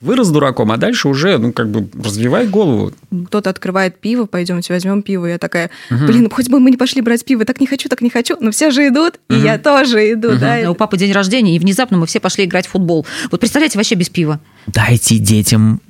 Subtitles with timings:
[0.00, 2.92] Вырос дураком, а дальше уже, ну, как бы, развивай голову.
[3.26, 5.26] Кто-то открывает пиво, пойдемте возьмем пиво.
[5.26, 8.08] Я такая, блин, хоть бы мы не пошли брать пиво, так не хочу, так не
[8.08, 8.36] хочу.
[8.38, 10.70] Но все же идут, и я тоже иду, да.
[10.70, 13.06] У папы день рождения, и внезапно мы все пошли играть в футбол.
[13.32, 14.38] Вот представляете, вообще без пива.
[14.68, 15.80] Дайте детям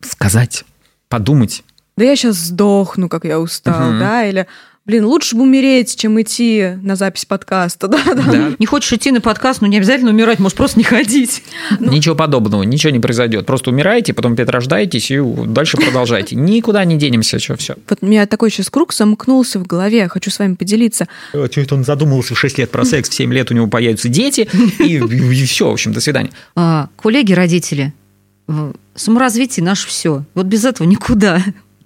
[0.00, 0.64] сказать,
[1.08, 1.64] подумать.
[1.96, 4.46] Да я сейчас сдохну, как я устал, да, или
[4.90, 7.88] блин, лучше бы умереть, чем идти на запись подкаста.
[8.00, 8.22] Да, да.
[8.22, 8.52] Да.
[8.58, 11.42] Не хочешь идти на подкаст, ну не обязательно умирать, можешь просто не ходить.
[11.80, 13.46] Ничего подобного, ничего не произойдет.
[13.46, 16.36] Просто умираете, потом перерождаетесь и дальше продолжайте.
[16.36, 17.76] Никуда не денемся, что все.
[17.88, 21.08] Вот у меня такой сейчас круг замкнулся в голове, хочу с вами поделиться.
[21.30, 24.08] Что это он задумывался в 6 лет про секс, в 7 лет у него появятся
[24.08, 26.30] дети, и, и все, в общем, до свидания.
[26.54, 27.92] А, коллеги, родители,
[28.94, 30.24] саморазвитие наше все.
[30.34, 31.42] Вот без этого никуда.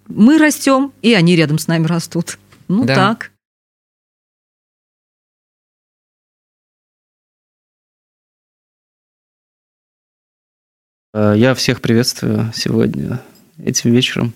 [0.09, 2.39] Мы растем, и они рядом с нами растут.
[2.69, 2.95] Ну Да.
[2.95, 3.33] так.
[11.13, 13.21] Э, Я всех приветствую сегодня,
[13.63, 14.33] этим вечером.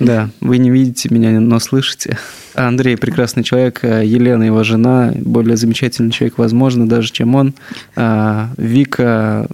[0.00, 2.16] Да, вы не видите меня, но слышите.
[2.54, 7.54] Андрей прекрасный человек, а Елена его жена, более замечательный человек, возможно, даже, чем он.
[7.94, 9.46] А, Вика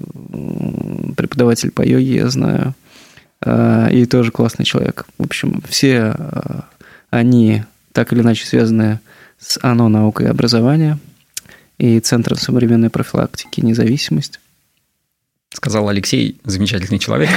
[1.16, 2.74] преподаватель по йоге, я знаю,
[3.44, 5.04] и тоже классный человек.
[5.18, 6.14] В общем, все
[7.10, 7.64] они
[7.94, 9.00] так или иначе связаны
[9.38, 10.98] с ОНО «Наука и образование»
[11.78, 14.40] и Центром современной профилактики «Независимость».
[15.52, 17.30] Сказал Алексей, замечательный человек,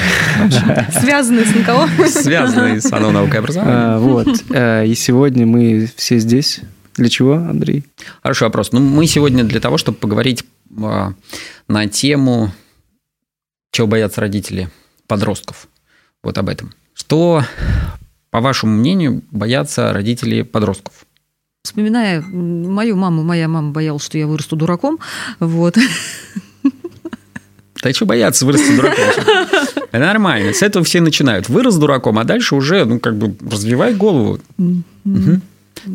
[0.99, 1.87] Связанные с НКО.
[2.09, 3.77] связанный с ОНО наукой и образованием.
[3.77, 4.27] А, Вот.
[4.49, 6.61] А, И сегодня мы все здесь.
[6.95, 7.83] Для чего, Андрей?
[8.23, 8.71] Хороший вопрос.
[8.71, 10.43] Ну, мы сегодня для того, чтобы поговорить
[10.81, 11.13] а,
[11.67, 12.51] на тему,
[13.71, 14.71] чего боятся родители
[15.05, 15.67] подростков.
[16.23, 16.73] Вот об этом.
[16.95, 17.43] Что,
[18.37, 20.93] по вашему мнению, боятся родители подростков?
[21.63, 24.99] Вспоминая мою маму, моя мама боялась, что я вырасту дураком.
[25.39, 25.75] Вот.
[27.83, 29.05] Да что бояться вырасти дураком?
[29.91, 30.53] Это нормально.
[30.53, 31.49] С этого все начинают.
[31.49, 34.39] Вырос дураком, а дальше уже, ну, как бы, развивай голову.
[34.57, 35.41] Мгм.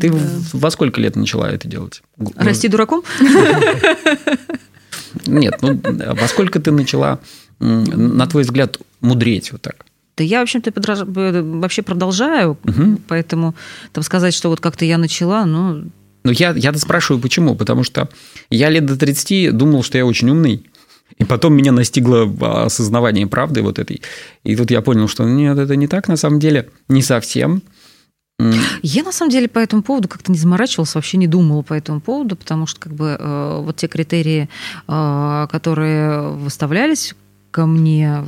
[0.01, 2.01] Ты в- во сколько лет начала это делать?
[2.35, 3.03] Расти дураком?
[5.25, 7.19] Нет, ну, во сколько ты начала,
[7.59, 9.85] на твой взгляд, мудреть вот так?
[10.17, 12.99] Да я, в общем-то, подраж- б- вообще продолжаю, Мгм.
[13.07, 13.55] поэтому
[13.91, 15.85] там сказать, что вот как-то я начала, ну,
[16.25, 17.55] Ну, я, я-то спрашиваю, почему?
[17.55, 18.07] Потому что
[18.49, 20.63] я лет до 30 думал, что я очень умный.
[21.19, 24.01] И потом меня настигло а, осознавание правды вот этой.
[24.43, 26.69] И тут я понял, что нет, это не так на самом деле.
[26.87, 27.61] Не совсем.
[28.81, 32.01] Я на самом деле по этому поводу как-то не заморачивалась, вообще не думала по этому
[32.01, 34.49] поводу, потому что как бы э, вот те критерии,
[34.87, 37.15] э, которые выставлялись
[37.53, 38.23] ко мне,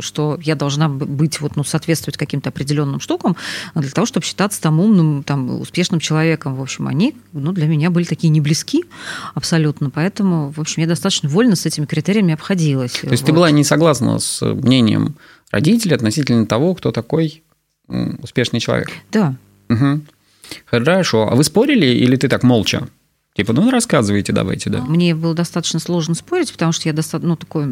[0.00, 3.36] что я должна быть вот ну соответствовать каким-то определенным штукам
[3.76, 7.90] для того, чтобы считаться там умным, там успешным человеком, в общем, они ну для меня
[7.90, 8.84] были такие не близки
[9.34, 12.92] абсолютно, поэтому в общем я достаточно вольно с этими критериями обходилась.
[12.92, 15.14] То есть ты была не согласна с мнением
[15.52, 17.44] родителей относительно того, кто такой
[17.88, 18.90] успешный человек?
[19.12, 19.36] Да.
[19.68, 20.08] Мгм.
[20.66, 21.28] Хорошо.
[21.30, 22.88] А вы спорили или ты так молча?
[23.34, 24.82] Типа, ну рассказывайте, давайте, да.
[24.82, 27.64] Мне было достаточно сложно спорить, потому что я доста- ну, такой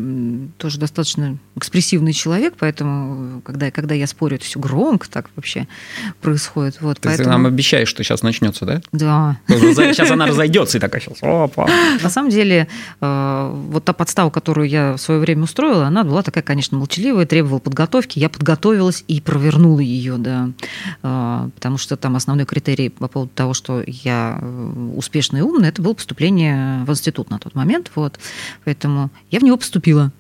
[0.56, 5.69] тоже достаточно экспрессивный человек, поэтому когда, когда я спорю, это все громко так вообще
[6.22, 6.81] происходит.
[6.81, 7.28] Вот, Ты поэтому...
[7.28, 8.81] нам обещаешь, что сейчас начнется, да?
[8.93, 9.37] Да.
[9.48, 11.19] Сейчас она разойдется и такая сейчас.
[11.21, 11.69] Опа.
[12.03, 12.66] На самом деле,
[13.03, 17.27] э, вот та подстава, которую я в свое время устроила, она была такая, конечно, молчаливая,
[17.27, 18.19] требовала подготовки.
[18.19, 20.50] Я подготовилась и провернула ее, да.
[21.03, 24.92] Э, Потому что там основной критерий по поводу того, что я э,
[25.50, 27.91] умная, это было поступление в институт на тот момент.
[27.94, 28.19] Вот.
[28.65, 30.12] Поэтому я в него поступила.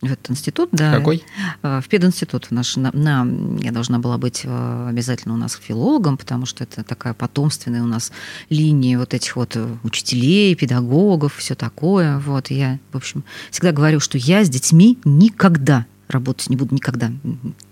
[0.00, 0.96] В этот институт, да.
[0.96, 1.22] Какой?
[1.62, 2.74] Э, В пединститут наш.
[2.76, 3.24] На, на-
[3.60, 7.86] я должна была быть э, обязательно у нас филологом, потому что это такая потомственная у
[7.86, 8.10] нас
[8.50, 12.18] линия вот этих вот э, учителей, педагогов, все такое.
[12.18, 13.22] Вот я, в общем,
[13.52, 17.10] всегда говорю, что я с детьми никогда работать не буду никогда.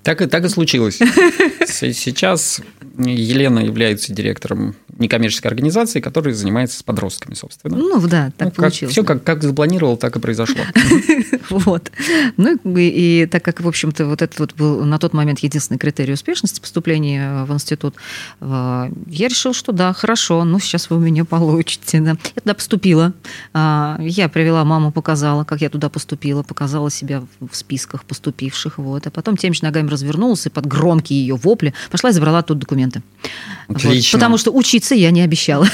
[0.03, 0.99] Так и, так и случилось.
[1.67, 2.61] Сейчас
[2.99, 7.77] Елена является директором некоммерческой организации, которая занимается с подростками, собственно.
[7.77, 8.93] Ну да, так получилось.
[8.93, 10.61] все как, как запланировал, так и произошло.
[11.49, 11.91] Вот.
[12.37, 15.79] Ну и, и так как, в общем-то, вот этот вот был на тот момент единственный
[15.79, 17.97] критерий успешности поступления в институт,
[18.41, 22.01] э, я решила, что да, хорошо, ну сейчас вы у меня получите.
[22.01, 22.11] Да.
[22.11, 23.13] Я туда поступила.
[23.53, 28.20] А, Я привела маму, показала, как я туда поступила, показала себя в списках поступивших.
[28.77, 29.07] Вот.
[29.07, 32.59] А потом теми же ногами развернулась и под громкие ее вопли пошла и забрала тут
[32.59, 33.03] документы.
[33.69, 33.79] Вот.
[33.79, 34.19] Отлично.
[34.19, 35.67] Потому что учиться я не обещала.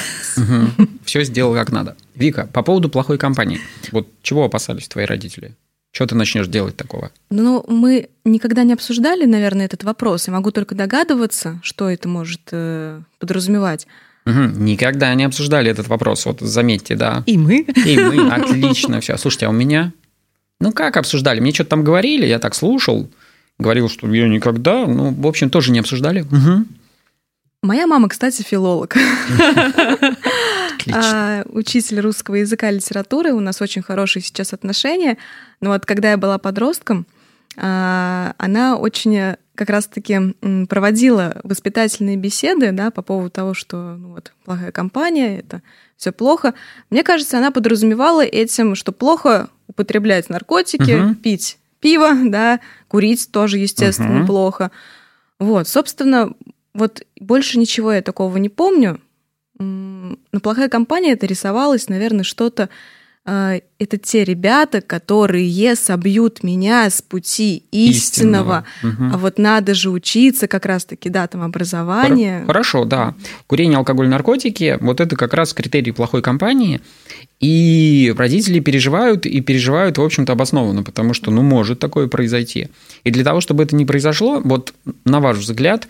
[1.04, 1.96] Все сделал как надо.
[2.14, 3.60] Вика, по поводу плохой компании.
[3.93, 5.54] Вот чего опасались твои родители?
[5.93, 7.10] Что ты начнешь делать такого?
[7.31, 10.26] Ну, мы никогда не обсуждали, наверное, этот вопрос.
[10.26, 13.87] Я могу только догадываться, что это может э, подразумевать.
[14.26, 14.64] Мгм.
[14.64, 16.26] Никогда не обсуждали этот вопрос.
[16.26, 17.22] Вот заметьте, да.
[17.25, 17.60] И мы.
[17.60, 19.16] И мы, отлично, все.
[19.16, 19.93] Слушайте, а у меня
[20.61, 21.41] Ну, как обсуждали?
[21.41, 23.11] Мне что-то там говорили, я так слушал,
[23.58, 24.87] говорил, что я никогда.
[24.87, 26.23] Ну, в общем, тоже не обсуждали.
[26.23, 26.67] Угу.
[27.62, 28.97] Моя мама, кстати, филолог.
[30.93, 33.32] А, учитель русского языка и литературы.
[33.32, 35.17] У нас очень хорошие сейчас отношения.
[35.61, 37.06] Но вот когда я была подростком,
[37.56, 40.35] а, она очень как раз-таки
[40.69, 45.62] проводила воспитательные беседы да, по поводу того, что ну, вот, плохая компания, это
[45.97, 46.55] все плохо.
[46.91, 51.14] Мне кажется, она подразумевала этим, что плохо употреблять наркотики, угу.
[51.17, 54.26] пить пиво, да, курить тоже, естественно, угу.
[54.26, 54.70] плохо.
[55.38, 56.32] Вот, собственно,
[56.75, 59.00] вот больше ничего я такого не помню.
[59.58, 62.69] Но плохая компания это рисовалось, наверное, что-то
[63.26, 68.64] это те ребята, которые собьют меня с пути истинного.
[68.82, 69.12] истинного.
[69.12, 72.44] А вот надо же учиться как раз-таки, да, там образование.
[72.46, 73.14] Хорошо, да.
[73.49, 76.81] Курение, алкоголь, наркотики, вот это как раз критерии плохой компании.
[77.40, 82.69] И родители переживают, и переживают, в общем-то, обоснованно, потому что, ну, может такое произойти.
[83.05, 84.72] И для того, чтобы это не произошло, вот
[85.05, 85.88] на ваш взгляд,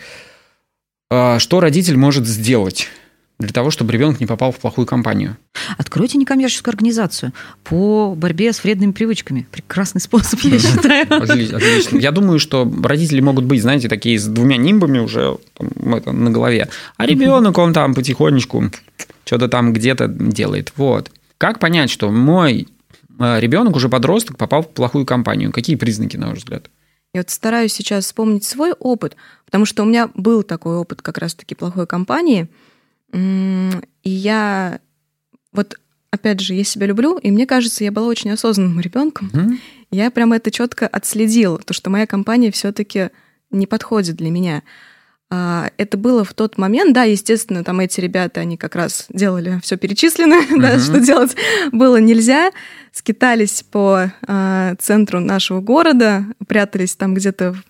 [1.10, 2.88] а, что родитель может сделать?
[3.38, 5.36] Для того, чтобы ребенок не попал в плохую компанию.
[5.76, 7.32] Откройте некоммерческую организацию
[7.64, 9.46] по борьбе с вредными привычками.
[9.50, 11.06] Прекрасный способ, я считаю.
[11.10, 11.98] Отлично.
[11.98, 16.30] Я думаю, что родители могут быть, знаете, такие с двумя нимбами уже там, это, на
[16.30, 16.68] голове.
[16.96, 18.70] А ребенок, он там потихонечку
[19.26, 20.72] что-то там где-то делает.
[20.76, 21.10] Вот.
[21.36, 22.68] Как понять, что мой
[23.18, 25.52] э, ребенок уже подросток попал в плохую компанию?
[25.52, 26.70] Какие признаки, на ваш взгляд?
[27.12, 31.18] Я вот стараюсь сейчас вспомнить свой опыт, потому что у меня был такой опыт как
[31.18, 32.48] раз-таки плохой компании–
[33.12, 34.80] и я
[35.52, 35.76] вот
[36.10, 39.30] опять же, я себя люблю, и мне кажется, я была очень осознанным ребенком.
[39.32, 39.58] Mm-hmm.
[39.92, 43.10] Я прямо это четко отследила, то, что моя компания все-таки
[43.50, 44.62] не подходит для меня.
[45.28, 49.60] А, это было в тот момент, да, естественно, там эти ребята, они как раз делали
[49.62, 50.60] все перечисленное, mm-hmm.
[50.60, 51.36] да, что делать
[51.72, 52.50] было нельзя,
[52.92, 57.62] скитались по а, центру нашего города, прятались там где-то в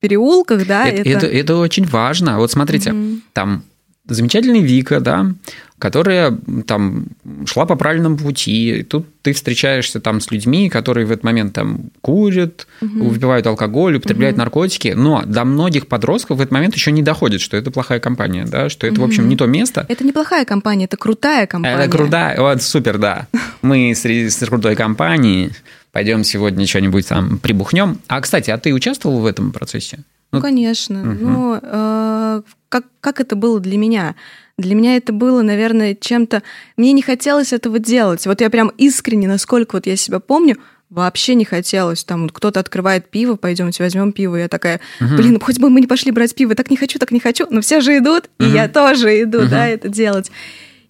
[0.00, 0.86] переулках, да.
[0.88, 1.10] Это, это...
[1.10, 2.38] это, это очень важно.
[2.38, 3.20] Вот смотрите, mm-hmm.
[3.32, 3.64] там
[4.06, 5.32] замечательный Вика, да,
[5.78, 7.06] которая там
[7.44, 8.78] шла по правильному пути.
[8.78, 13.08] И тут ты встречаешься там с людьми, которые в этот момент там курят, угу.
[13.08, 14.40] выпивают алкоголь, употребляют угу.
[14.40, 14.94] наркотики.
[14.96, 18.68] Но до многих подростков в этот момент еще не доходит, что это плохая компания, да,
[18.70, 19.02] что это, угу.
[19.02, 19.84] в общем, не то место.
[19.88, 21.76] Это не плохая компания, это крутая компания.
[21.76, 23.26] Это крутая, вот супер, да.
[23.62, 25.52] Мы с, с крутой компанией
[25.92, 27.98] пойдем сегодня что-нибудь там прибухнем.
[28.06, 29.98] А, кстати, а ты участвовал в этом процессе?
[30.32, 31.00] Ну, конечно.
[31.00, 31.18] Угу.
[31.20, 32.42] Ну, э,
[32.76, 34.14] как, как это было для меня?
[34.58, 36.42] Для меня это было, наверное, чем-то...
[36.76, 38.26] Мне не хотелось этого делать.
[38.26, 40.56] Вот я прям искренне, насколько вот я себя помню,
[40.90, 42.04] вообще не хотелось.
[42.04, 44.36] Там кто-то открывает пиво, пойдемте возьмем пиво.
[44.36, 47.20] Я такая, блин, хоть бы мы не пошли брать пиво, так не хочу, так не
[47.20, 47.46] хочу.
[47.50, 50.30] Но все же идут, и я тоже иду, да, это делать.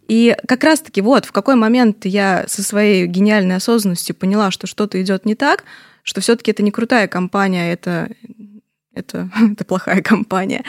[0.09, 5.00] И как раз-таки вот в какой момент я со своей гениальной осознанностью поняла, что что-то
[5.00, 5.65] идет не так,
[6.03, 8.11] что все-таки это не крутая компания, это
[8.96, 10.64] это, это плохая компания.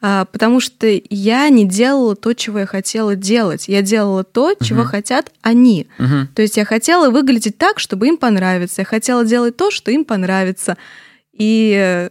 [0.00, 3.68] А, потому что я не делала то, чего я хотела делать.
[3.68, 4.86] Я делала то, чего uh-huh.
[4.86, 5.88] хотят они.
[5.98, 6.26] Uh-huh.
[6.34, 8.82] То есть я хотела выглядеть так, чтобы им понравиться.
[8.82, 10.76] Я хотела делать то, что им понравится.
[11.32, 12.10] И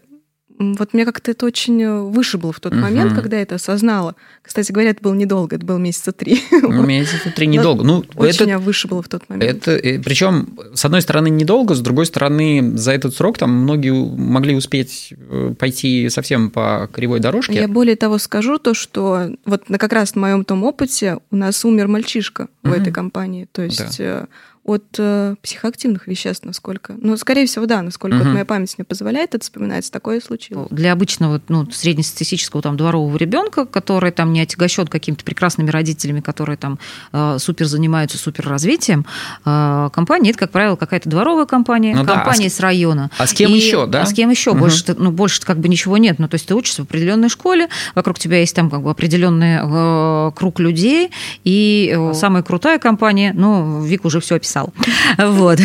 [0.59, 2.81] вот мне как-то это очень э, вышибло в тот угу.
[2.81, 4.15] момент, когда я это осознала.
[4.41, 6.43] Кстати говоря, это было недолго, это было месяца три.
[6.51, 7.83] Ну, месяца три недолго.
[7.83, 9.49] Ну, очень это, меня вышибло в тот момент.
[9.49, 13.93] Это, э, причем, с одной стороны, недолго, с другой стороны, за этот срок там многие
[13.93, 17.53] могли успеть э, пойти совсем по кривой дорожке.
[17.53, 21.63] Я более того скажу, то, что вот как раз на моем том опыте у нас
[21.63, 22.73] умер мальчишка угу.
[22.73, 23.47] в этой компании.
[23.51, 24.27] То есть да
[24.69, 26.95] от э, психоактивных веществ, насколько.
[27.01, 28.23] Ну, скорее всего, да, насколько угу.
[28.25, 30.67] вот моя память мне позволяет это вспоминать, такое случилось.
[30.69, 36.55] Для обычного, ну, среднестатистического там дворового ребенка, который там не отягощен какими-то прекрасными родителями, которые
[36.57, 36.77] там
[37.11, 39.07] э, супер занимаются супер развитием,
[39.43, 42.47] э, компания это, как правило, какая-то дворовая компания, ну, компания да.
[42.47, 43.09] а с, с района.
[43.17, 44.03] А с кем и, еще, да?
[44.03, 44.51] А с кем еще?
[44.51, 44.59] Угу.
[44.59, 46.19] Больше, ну, больше как бы ничего нет.
[46.19, 49.61] Ну, то есть ты учишься в определенной школе, вокруг тебя есть там как бы определенный
[49.63, 51.09] э, круг людей,
[51.43, 54.73] и э, самая крутая компания, ну, Вик уже все описал написал.
[55.17, 55.59] Вот.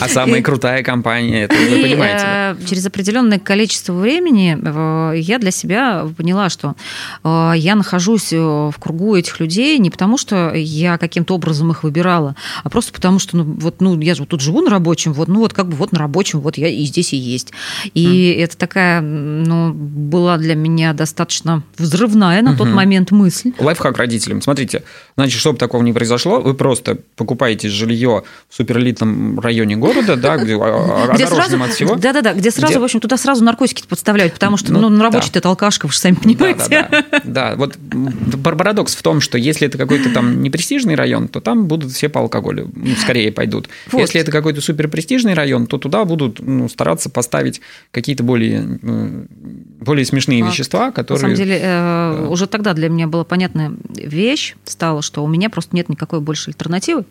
[0.00, 2.24] А самая крутая компания, это вы понимаете.
[2.26, 6.74] Э, через определенное количество времени э, я для себя поняла, что
[7.22, 12.36] э, я нахожусь в кругу этих людей не потому, что я каким-то образом их выбирала,
[12.62, 15.40] а просто потому, что ну, вот, ну, я же тут живу на рабочем, вот, ну
[15.40, 17.52] вот как бы вот на рабочем, вот я и здесь и есть.
[17.94, 18.42] И mm.
[18.42, 22.56] это такая, ну, была для меня достаточно взрывная на mm-hmm.
[22.56, 23.52] тот момент мысль.
[23.58, 24.42] Лайфхак родителям.
[24.42, 24.82] Смотрите,
[25.16, 30.36] значит, чтобы такого не произошло, вы просто покупаете жилье жилье в суперэлитном районе города, да,
[30.36, 31.96] где, а, где сразу, от всего.
[31.96, 32.80] Да-да-да, где сразу, где...
[32.80, 35.48] в общем, туда сразу наркотики подставляют, потому что, ну, ну рабочий да.
[35.48, 36.64] алкашка, вы же сами понимаете.
[36.68, 37.20] Да, да, да.
[37.24, 37.76] да, вот
[38.42, 42.20] парадокс в том, что если это какой-то там непрестижный район, то там будут все по
[42.20, 43.68] алкоголю, ну, скорее пойдут.
[43.90, 44.00] Вот.
[44.00, 48.78] Если это какой-то суперпрестижный район, то туда будут ну, стараться поставить какие-то более,
[49.80, 51.30] более смешные а, вещества, которые...
[51.30, 55.50] На самом деле, э, уже тогда для меня была понятная вещь, стала, что у меня
[55.50, 57.04] просто нет никакой больше альтернативы.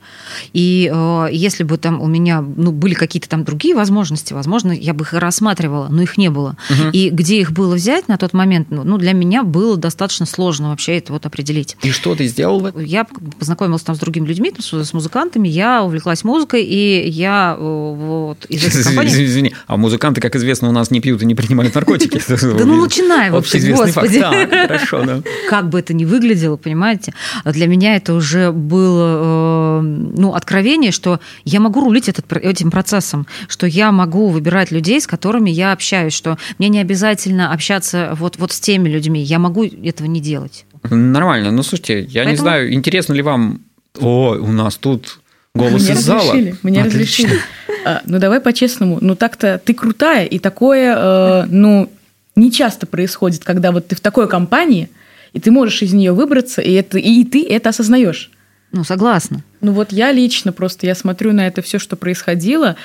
[0.54, 4.94] И э, если бы там у меня ну, были какие-то там другие возможности, возможно, я
[4.94, 6.56] бы их рассматривала, но их не было.
[6.70, 6.90] Угу.
[6.94, 10.70] И где их было взять на тот момент, ну, ну, для меня было достаточно сложно
[10.70, 11.78] вообще это вот определить.
[11.84, 12.74] И что ты сделала?
[12.80, 13.06] Я
[13.40, 18.66] познакомилась там с другими людьми, с музыкантами, я увлеклась музыкой, и я э, вот из
[18.66, 19.26] этой компании...
[19.26, 22.22] Извини, а музыканты, как известно, у нас не пьют и не принимают наркотики.
[22.44, 24.20] Да ну начинай вообще, господи.
[24.20, 25.22] Хорошо, да.
[25.50, 27.14] Как бы это ни выглядело, понимаете,
[27.46, 33.28] для меня это уже было э, ну, откровение, что я могу рулить этот, этим процессом,
[33.48, 38.38] что я могу выбирать людей, с которыми я общаюсь, что мне не обязательно общаться вот,
[38.38, 40.66] вот с теми людьми, я могу этого не делать.
[40.90, 41.52] Нормально.
[41.52, 42.30] Ну, слушайте, я Поэтому...
[42.30, 43.62] не знаю, интересно ли вам...
[44.00, 45.20] О, у нас тут
[45.54, 46.20] голос Мне из зала.
[46.22, 47.28] Разрешили, мне Отлично.
[47.28, 47.40] разрешили.
[47.86, 48.98] А, ну, давай по-честному.
[49.02, 51.92] Ну, так-то ты крутая, и такое, э, ну,
[52.36, 54.90] не часто происходит, когда вот ты в такой компании,
[55.34, 58.32] и ты можешь из нее выбраться, и, это, и ты это осознаешь.
[58.72, 59.44] Ну, согласна.
[59.64, 62.76] Ну вот я лично просто, я смотрю на это все, что происходило.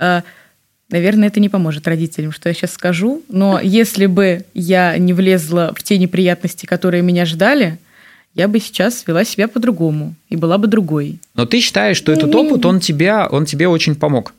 [0.00, 0.22] Э,
[0.88, 3.22] наверное, это не поможет родителям, что я сейчас скажу.
[3.28, 7.78] Но если бы я не влезла в те неприятности, которые меня ждали,
[8.34, 11.18] я бы сейчас вела себя по-другому и была бы другой.
[11.34, 14.32] Но ты считаешь, что этот опыт, он, тебя, он тебе очень помог?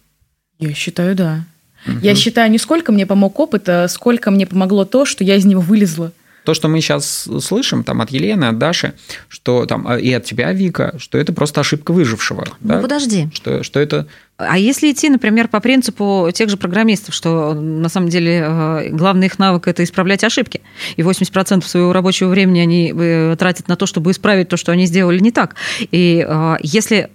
[0.60, 1.46] Я считаю, да.
[1.88, 2.00] Угу.
[2.02, 5.46] Я считаю, не сколько мне помог опыт, а сколько мне помогло то, что я из
[5.46, 6.12] него вылезла.
[6.46, 8.94] То, что мы сейчас слышим там от Елены, от Даши,
[9.28, 12.46] что там и от тебя, Вика, что это просто ошибка выжившего.
[12.62, 12.82] Ну, да?
[12.82, 13.30] подожди.
[13.34, 18.10] Что, что это а если идти, например, по принципу тех же программистов, что на самом
[18.10, 20.60] деле э, главный их навык– это исправлять ошибки,
[20.98, 24.88] и 80% своего рабочего времени они э, тратят на то, чтобы исправить то, что они
[24.88, 25.56] сделали не так.
[25.80, 27.10] И э, если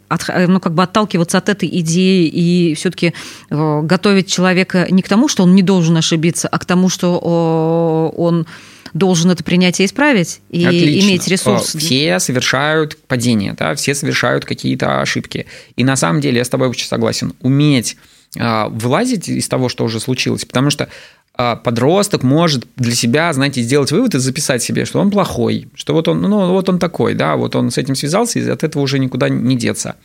[0.49, 3.13] ну, как бы отталкиваться от этой идеи и все-таки
[3.51, 8.47] готовить человека не к тому, что он не должен ошибиться, а к тому, что он
[8.93, 11.09] должен это принять и исправить, и Отлично.
[11.09, 11.75] иметь ресурс.
[11.75, 15.47] Все совершают падения, да, все совершают какие-то ошибки.
[15.77, 17.35] И на самом деле я с тобой очень согласен.
[17.41, 17.97] Уметь
[18.39, 20.89] а, вылазить из того, что уже случилось, потому что
[21.35, 25.95] а, подросток может для себя, знаете, сделать вывод и записать себе, что он плохой, что
[25.95, 28.83] вот он, ну, вот он такой, да, вот он с этим связался, и от этого
[28.83, 29.97] уже никуда не деться.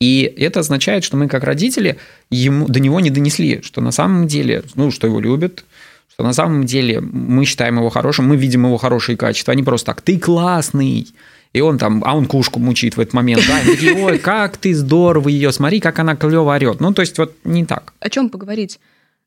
[0.00, 1.98] И это означает, что мы как родители
[2.30, 5.64] ему, до него не донесли, что на самом деле, ну, что его любят,
[6.14, 9.64] что на самом деле мы считаем его хорошим, мы видим его хорошие качества, а не
[9.64, 11.08] просто так, ты классный,
[11.52, 14.56] и он там, а он кушку мучит в этот момент, да, и такие, ой, как
[14.56, 16.80] ты здорово ее, смотри, как она клево орет.
[16.80, 17.92] Ну, то есть вот не так.
[17.98, 18.78] О чем поговорить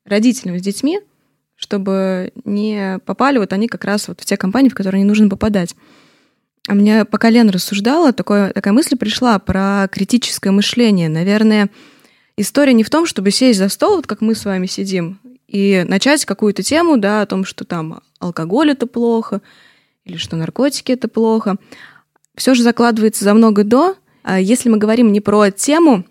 [0.06, 1.00] родителям с детьми,
[1.56, 5.28] чтобы не попали вот они как раз вот в те компании, в которые не нужно
[5.28, 5.76] попадать.
[6.68, 11.10] А мне пока Лена рассуждала, такое, такая мысль пришла про критическое мышление.
[11.10, 11.68] Наверное,
[12.38, 15.18] история не в том, чтобы сесть за стол, вот как мы с вами сидим,
[15.48, 19.40] и начать какую-то тему, да, о том, что там алкоголь это плохо,
[20.04, 21.56] или что наркотики это плохо,
[22.36, 23.96] все же закладывается за много до.
[24.22, 26.04] А если мы говорим не про тему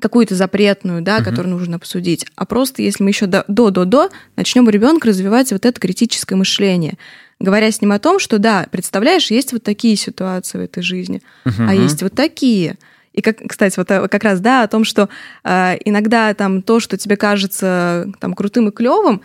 [0.00, 1.24] какую-то запретную, да, uh-huh.
[1.24, 5.80] которую нужно обсудить, а просто если мы еще до-до-до начнем у ребенка развивать вот это
[5.80, 6.98] критическое мышление,
[7.38, 11.22] говоря с ним о том, что да, представляешь, есть вот такие ситуации в этой жизни,
[11.44, 11.66] uh-huh.
[11.68, 12.78] а есть вот такие.
[13.12, 15.08] И, как, кстати, вот э, как раз, да, о том, что
[15.44, 19.22] э, иногда там то, что тебе кажется там крутым и клевым,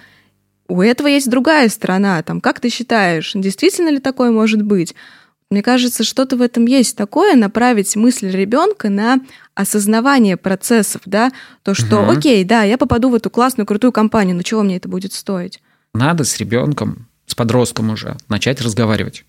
[0.67, 2.22] у этого есть другая сторона.
[2.24, 4.96] Там, как ты считаешь, действительно ли такое может быть?
[5.50, 9.20] Мне кажется, что-то в этом есть такое, направить мысль ребенка на
[9.56, 11.32] осознавание процессов, да,
[11.63, 12.12] то, что, угу.
[12.12, 15.62] окей, да, я попаду в эту классную, крутую компанию, но чего мне это будет стоить?
[15.94, 19.24] Надо с ребенком, с подростком уже начать разговаривать.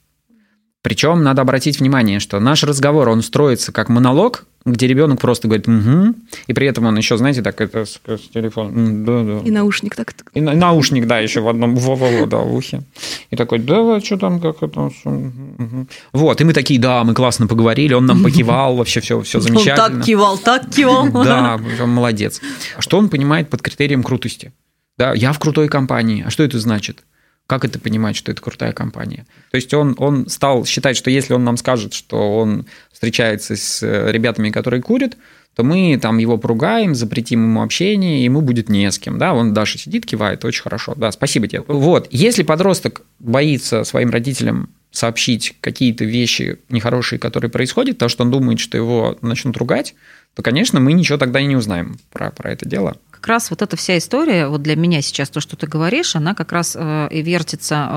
[0.89, 5.69] Причем надо обратить внимание, что наш разговор, он строится как монолог, где ребенок просто говорит
[5.69, 6.15] «угу»,
[6.47, 9.47] и при этом он еще, знаете, так это с, с телефон, да, да.
[9.47, 10.15] И наушник так.
[10.33, 12.85] И на, наушник, да, еще в одном, в, в, да, в ухе.
[13.29, 15.87] И такой, да, что там, как это, угу.
[16.15, 19.85] Вот, и мы такие, да, мы классно поговорили, он нам покивал, вообще все, все замечательно.
[19.85, 21.07] Он так кивал, так кивал.
[21.13, 22.41] Да, молодец.
[22.79, 24.55] Что он понимает под критерием крутости?
[24.97, 26.25] Да, я в крутой компании.
[26.27, 27.05] А что это значит?
[27.49, 29.27] Как это понимать, что это крутая компания?
[29.51, 33.83] То есть он, он стал считать, что если он нам скажет, что он встречается с
[33.83, 35.17] э, ребятами, которые курят,
[35.55, 39.17] то мы там его поругаем, запретим ему общение, и ему будет не с кем.
[39.17, 40.93] Да, он Даша сидит, кивает, очень хорошо.
[40.95, 41.63] Да, спасибо тебе.
[41.67, 48.31] Вот, если подросток боится своим родителям сообщить какие-то вещи нехорошие, которые происходят, потому что он
[48.31, 49.95] думает, что его начнут ругать,
[50.35, 53.63] то, конечно, мы ничего тогда и не узнаем про, про это дело как раз вот
[53.63, 57.09] эта вся история, вот для меня сейчас то, что ты говоришь, она как раз э,
[57.11, 57.97] и вертится э,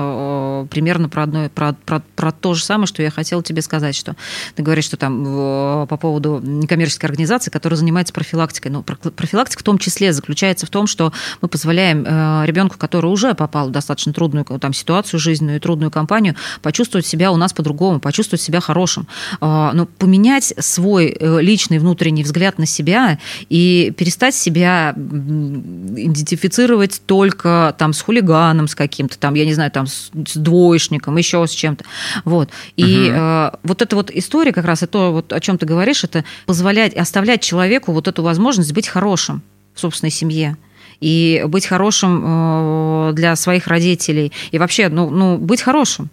[0.70, 4.16] примерно про одно, про, про, про то же самое, что я хотела тебе сказать, что
[4.54, 8.70] ты говоришь, что там э, по поводу некоммерческой организации, которая занимается профилактикой.
[8.70, 12.04] Но профилактика в том числе заключается в том, что мы позволяем
[12.44, 17.36] ребенку, который уже попал в достаточно трудную там, ситуацию жизненную, трудную компанию, почувствовать себя у
[17.36, 19.06] нас по-другому, почувствовать себя хорошим.
[19.40, 28.00] Но поменять свой личный внутренний взгляд на себя и перестать себя идентифицировать только там с
[28.00, 31.84] хулиганом, с каким-то там, я не знаю, там с, с двоечником, еще с чем-то.
[32.24, 32.50] Вот.
[32.76, 33.18] И угу.
[33.18, 36.24] э, вот эта вот история как раз, и то, вот, о чем ты говоришь, это
[36.46, 39.42] позволять, оставлять человеку вот эту возможность быть хорошим
[39.74, 40.56] в собственной семье
[41.00, 46.10] и быть хорошим э, для своих родителей, и вообще, ну, ну быть хорошим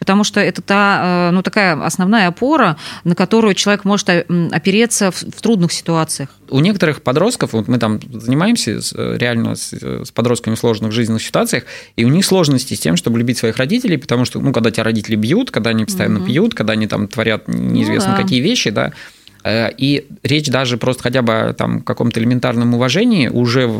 [0.00, 5.22] потому что это та, э, ну, такая основная опора, на которую человек может опереться в,
[5.22, 6.30] в трудных ситуациях.
[6.48, 10.90] У некоторых подростков, вот мы там занимаемся э, реально с, э, с подростками в сложных
[10.90, 11.64] жизненных ситуациях,
[11.94, 14.84] и у них сложности с тем, чтобы любить своих родителей, потому что, ну, когда тебя
[14.84, 16.26] родители бьют, когда они постоянно угу.
[16.26, 18.22] пьют, когда они там творят неизвестно ну, да.
[18.22, 23.28] какие вещи, да, Э, и речь даже просто хотя бы о там, каком-то элементарном уважении
[23.28, 23.70] уже,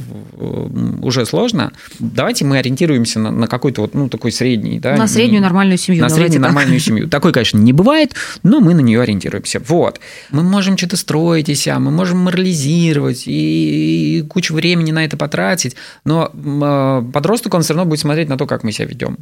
[1.03, 1.73] уже сложно.
[1.99, 4.81] Давайте мы ориентируемся на, на какой-то вот, ну, такой средний.
[4.81, 6.03] Да, на среднюю нормальную семью.
[6.03, 6.51] На среднюю так.
[6.51, 7.09] нормальную семью.
[7.09, 9.61] Такой, конечно, не бывает, но мы на нее ориентируемся.
[9.67, 10.01] Вот.
[10.31, 15.17] Мы можем что-то строить из себя, мы можем морализировать и, и кучу времени на это
[15.17, 19.19] потратить, но э, подросток, он все равно будет смотреть на то, как мы себя ведем.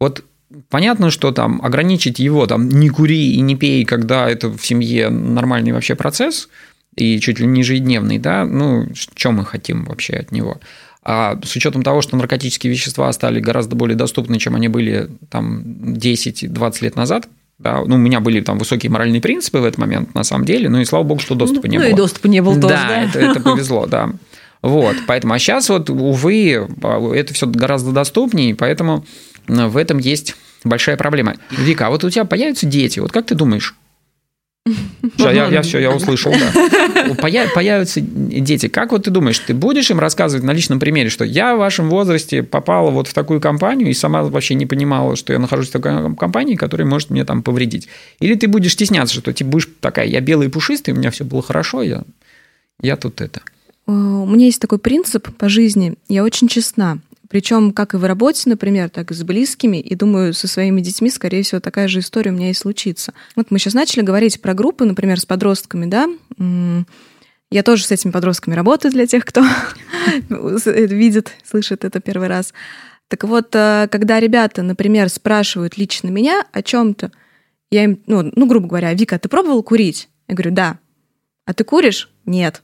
[0.00, 0.24] Вот
[0.68, 5.10] Понятно, что там ограничить его, там, не кури и не пей, когда это в семье
[5.10, 6.48] нормальный вообще процесс,
[6.94, 10.60] и чуть ли не ежедневный, да, ну, что мы хотим вообще от него?
[11.02, 15.62] А с учетом того, что наркотические вещества стали гораздо более доступны, чем они были там
[15.62, 20.14] 10-20 лет назад, да, ну, у меня были там высокие моральные принципы в этот момент,
[20.14, 21.90] на самом деле, ну и слава богу, что доступа не ну, было.
[21.90, 22.88] Ну и доступа не было тоже, да.
[22.88, 24.10] Да, это, это повезло, да.
[24.62, 26.66] Вот, поэтому, а сейчас вот, увы,
[27.14, 29.04] это все гораздо доступнее, поэтому
[29.46, 31.36] в этом есть большая проблема.
[31.50, 33.74] Вика, а вот у тебя появятся дети, вот как ты думаешь?
[35.16, 37.14] Все, я, я все, я услышал, да.
[37.14, 38.66] Появятся дети.
[38.66, 41.88] Как вот ты думаешь, ты будешь им рассказывать на личном примере, что я в вашем
[41.88, 45.72] возрасте попала вот в такую компанию и сама вообще не понимала, что я нахожусь в
[45.72, 47.88] такой компании, которая может мне там повредить?
[48.18, 51.24] Или ты будешь стесняться, что ты будешь такая, я белый и пушистый, у меня все
[51.24, 52.02] было хорошо, я,
[52.82, 53.42] я тут это.
[53.86, 53.92] У
[54.26, 55.94] меня есть такой принцип по жизни.
[56.08, 56.98] Я очень честна.
[57.28, 59.78] Причем как и в работе, например, так и с близкими.
[59.78, 63.14] И думаю, со своими детьми, скорее всего, такая же история у меня и случится.
[63.34, 66.08] Вот мы сейчас начали говорить про группы, например, с подростками, да.
[67.50, 69.44] Я тоже с этими подростками работаю для тех, кто
[70.28, 72.52] видит, слышит это первый раз.
[73.08, 77.12] Так вот, э, когда ребята, например, спрашивают лично меня о чем-то,
[77.70, 80.08] я им, ну, ну, грубо говоря, Вика, ты пробовал курить?
[80.26, 80.78] Я говорю, да.
[81.44, 82.10] А ты куришь?
[82.24, 82.62] Нет.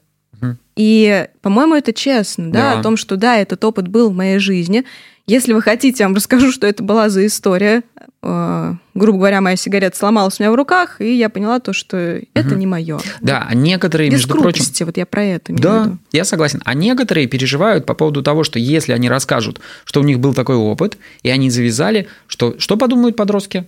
[0.75, 4.39] И, по-моему, это честно, да, да, о том, что да, этот опыт был в моей
[4.39, 4.85] жизни.
[5.25, 7.83] Если вы хотите, я вам расскажу, что это была за история.
[8.21, 12.17] Э, грубо говоря, моя сигарета сломалась у меня в руках, и я поняла то, что
[12.17, 12.27] угу.
[12.33, 12.99] это не мое.
[13.21, 14.65] Да, а некоторые, Без между прочим...
[14.85, 16.61] вот я про это Да, я согласен.
[16.65, 20.55] А некоторые переживают по поводу того, что если они расскажут, что у них был такой
[20.55, 23.65] опыт, и они завязали, что, что подумают подростки?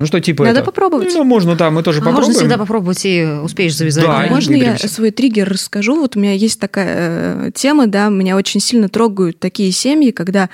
[0.00, 0.64] Ну что, типа Надо это?
[0.64, 1.12] попробовать.
[1.12, 2.28] Ну, можно, да, мы тоже а попробуем.
[2.28, 4.02] Можно всегда попробовать и успеешь завязать.
[4.02, 6.00] Да, можно я свой триггер расскажу?
[6.00, 10.48] Вот у меня есть такая э, тема, да, меня очень сильно трогают такие семьи, когда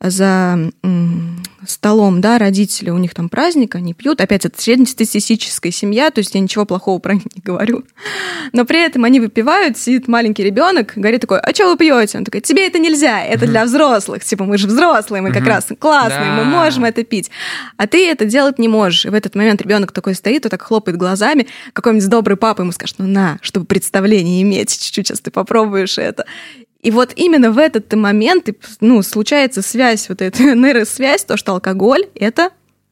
[0.00, 0.70] за
[1.66, 4.20] столом, да, родители, у них там праздник, они пьют.
[4.20, 7.84] Опять, это среднестатистическая семья, то есть я ничего плохого про них не говорю.
[8.52, 12.18] Но при этом они выпивают, сидит маленький ребенок, говорит такой, а что вы пьете?
[12.18, 14.24] Он такой, тебе это нельзя, это для взрослых.
[14.24, 17.30] Типа, мы же взрослые, мы как раз классные, мы можем это пить.
[17.76, 19.04] А ты это делать не можешь.
[19.04, 22.72] И в этот момент ребенок такой стоит, вот так хлопает глазами, какой-нибудь добрый папа ему
[22.72, 26.24] скажет, ну на, чтобы представление иметь, чуть-чуть сейчас ты попробуешь это.
[26.88, 28.48] И вот именно в этот момент
[28.80, 32.48] ну, случается связь, вот эта нейросвязь, то, что алкоголь– это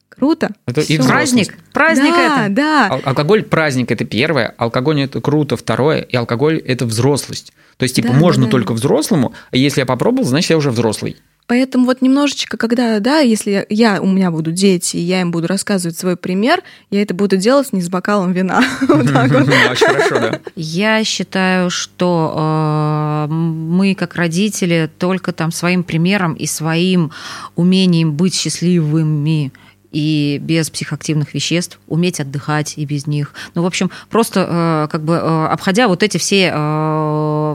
[0.07, 0.51] круто.
[0.67, 1.57] Это и праздник.
[1.73, 2.53] Праздник да, это.
[2.53, 7.53] Да, Ал- Алкоголь– праздник– это первое, алкоголь– это круто второе, и алкоголь– это взрослость.
[7.77, 10.69] То есть, типа, да, можно да, только взрослому, а если я попробовал, значит, я уже
[10.69, 11.17] взрослый.
[11.47, 15.47] Поэтому вот немножечко, когда, да, если я, у меня будут дети, и я им буду
[15.47, 18.61] рассказывать свой пример, я это буду делать не с бокалом вина.
[18.81, 20.39] Очень хорошо, да.
[20.55, 27.11] Я считаю, что э, мы, как родители, только там своим примером и своим
[27.55, 29.53] умением быть счастливыми,
[29.97, 33.33] и без психоактивных веществ, уметь отдыхать и без них.
[33.55, 36.51] Ну, в общем, просто как бы обходя вот эти все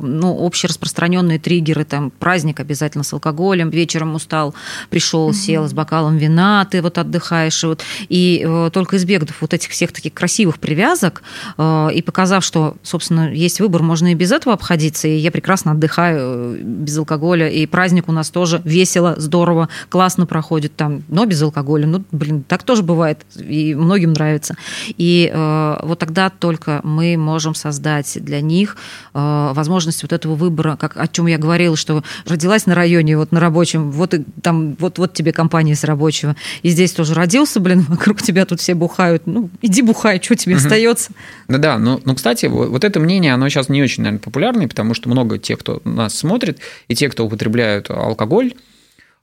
[0.03, 4.57] ну, общераспространенные триггеры, там, праздник обязательно с алкоголем, вечером устал,
[4.91, 5.35] пришел, угу.
[5.35, 9.93] сел с бокалом вина, ты вот отдыхаешь, и, вот, и только избегнув вот этих всех
[9.93, 11.23] таких красивых привязок
[11.59, 16.59] и показав, что, собственно, есть выбор, можно и без этого обходиться, и я прекрасно отдыхаю
[16.61, 21.87] без алкоголя, и праздник у нас тоже весело, здорово, классно проходит там, но без алкоголя.
[21.87, 24.57] Ну, блин, так тоже бывает, и многим нравится.
[24.97, 28.77] И э, вот тогда только мы можем создать для них
[29.15, 33.33] э, возможность вот этого выбора, как, о чем я говорила, что родилась на районе, вот
[33.33, 36.37] на рабочем, вот и там, вот, вот тебе компания с рабочего.
[36.63, 39.23] И здесь тоже родился, блин, вокруг тебя тут все бухают.
[39.27, 40.65] Ну, иди бухай, что тебе угу.
[40.65, 41.13] остается?
[41.49, 41.79] Да, да.
[41.79, 45.09] Ну, ну, кстати, вот, вот это мнение, оно сейчас не очень, наверное, популярное, потому что
[45.09, 48.55] много тех, кто нас смотрит, и те, кто употребляют алкоголь,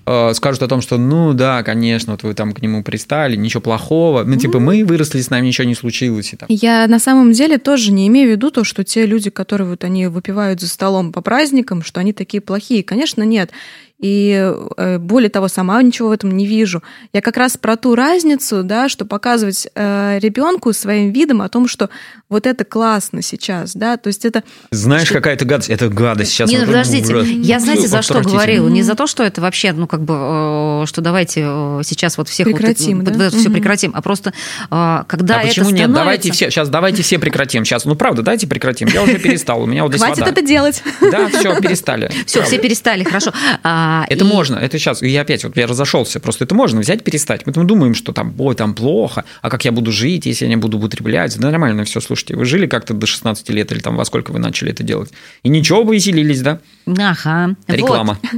[0.10, 3.62] э, скажут о том, что ну да, конечно, вот вы там к нему пристали, ничего
[3.62, 4.24] плохого.
[4.24, 6.34] Ну, типа, мы выросли, с нами ничего не случилось.
[6.34, 6.48] И там.
[6.50, 9.84] Я на самом деле тоже не имею в виду то, что те люди, которые вот
[9.84, 12.84] они выпивают за столом по праздникам, что они такие плохие.
[12.84, 13.52] Конечно, нет.
[14.00, 16.82] И э, более того, сама ничего в этом не вижу.
[17.12, 21.68] Я как раз про ту разницу, да, что показывать э, ребенку своим видом о том,
[21.68, 21.90] что
[22.30, 24.44] вот это классно сейчас, да, то есть это...
[24.72, 25.16] Знаешь, что...
[25.16, 26.50] какая-то гадость, это гадость сейчас.
[26.50, 28.70] Не, ну, подождите, я знаете, за что говорила?
[28.70, 31.42] Не за то, что это вообще, ну, как бы, э, что давайте
[31.84, 32.46] сейчас вот всех...
[32.46, 33.26] Прекратим, вот, да?
[33.26, 34.34] вот, все прекратим, а просто
[34.70, 35.88] когда а это почему становится...
[35.88, 35.92] нет?
[35.92, 37.66] Давайте все, сейчас давайте все прекратим.
[37.66, 38.88] Сейчас, ну, правда, давайте прекратим.
[38.88, 40.32] Я уже перестал, у меня вот здесь Хватит вода.
[40.32, 40.84] это делать.
[41.02, 42.12] Да, все, перестали.
[42.26, 43.34] Все, все перестали, хорошо.
[43.64, 44.28] А, а, это и...
[44.28, 47.48] можно, это сейчас, я опять, вот я разошелся, просто это можно взять, перестать.
[47.48, 50.58] Мы думаем, что там, ой, там плохо, а как я буду жить, если я не
[50.58, 51.36] буду употреблять?
[51.40, 54.38] Да нормально все, слушайте, вы жили как-то до 16 лет или там во сколько вы
[54.38, 55.10] начали это делать?
[55.42, 56.60] И ничего, вы веселились, да?
[56.86, 57.56] Ага.
[57.68, 58.20] Реклама.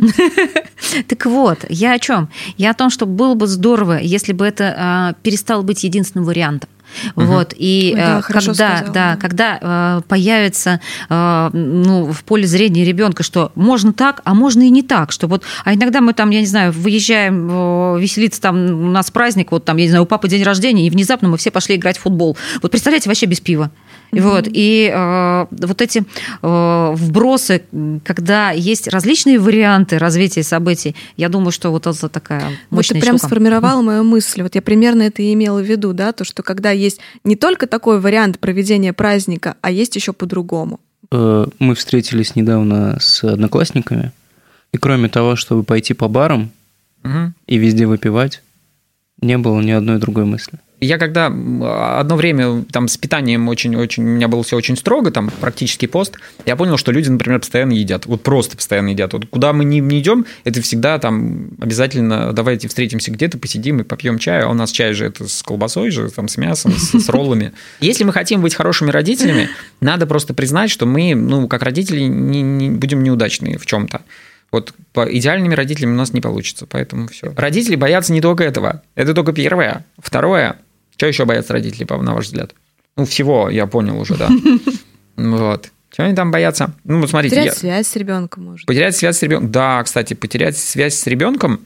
[1.08, 2.28] Так вот, я о чем?
[2.58, 6.70] Я о том, что было бы здорово, если бы это а, перестало быть единственным вариантом.
[7.16, 7.26] Угу.
[7.26, 12.86] Вот, и да, э, когда, сказала, да, когда э, появится э, ну, в поле зрения
[12.86, 16.30] ребенка, что можно так, а можно и не так, что вот, а иногда мы там,
[16.30, 20.08] я не знаю, выезжаем веселиться, там у нас праздник, вот там, я не знаю, у
[20.08, 22.38] папы день рождения, и внезапно мы все пошли играть в футбол.
[22.62, 23.72] Вот представляете, вообще без пива.
[24.12, 24.22] Mm-hmm.
[24.22, 26.04] Вот, и э, вот эти
[26.42, 27.64] э, вбросы,
[28.04, 33.00] когда есть различные варианты развития событий, я думаю, что вот это такая мощная Вот ты
[33.00, 33.28] прям штука.
[33.28, 34.42] сформировала мою мысль.
[34.42, 37.68] Вот я примерно это и имела в виду, да, то, что когда есть не только
[37.68, 40.80] такой вариант проведения праздника, а есть еще по-другому.
[41.12, 44.12] Э, мы встретились недавно с одноклассниками,
[44.74, 46.52] и кроме того, чтобы пойти по барам
[47.04, 47.34] угу.
[47.48, 48.42] и везде выпивать,
[49.22, 54.08] не было ни одной другой мысли я когда одно время там с питанием очень-очень, у
[54.08, 58.08] меня было все очень строго, там практически пост, я понял, что люди, например, постоянно едят,
[58.08, 59.14] вот просто постоянно едят.
[59.14, 63.84] Вот куда мы не, не идем, это всегда там обязательно давайте встретимся где-то, посидим и
[63.84, 67.00] попьем чай, а у нас чай же это с колбасой же, там с мясом, с,
[67.00, 67.54] с роллами.
[67.80, 69.50] Если мы хотим быть хорошими родителями,
[69.82, 74.02] надо просто признать, что мы, ну, как родители, не, не будем неудачные в чем-то.
[74.52, 77.34] Вот по идеальными родителями у нас не получится, поэтому все.
[77.36, 78.84] Родители боятся не только этого.
[78.96, 79.86] Это только первое.
[79.98, 80.58] Второе,
[80.98, 82.54] что еще боятся родители, на ваш взгляд?
[82.98, 84.30] Ну, всего я понял уже, да.
[85.18, 85.70] Вот.
[85.92, 86.74] Чего они там боятся?
[86.84, 87.36] Ну, вот смотрите.
[87.36, 87.60] Потерять я...
[87.60, 88.66] связь с ребенком, может.
[88.66, 89.52] Потерять связь с ребенком.
[89.52, 91.66] Да, кстати, потерять связь с ребенком,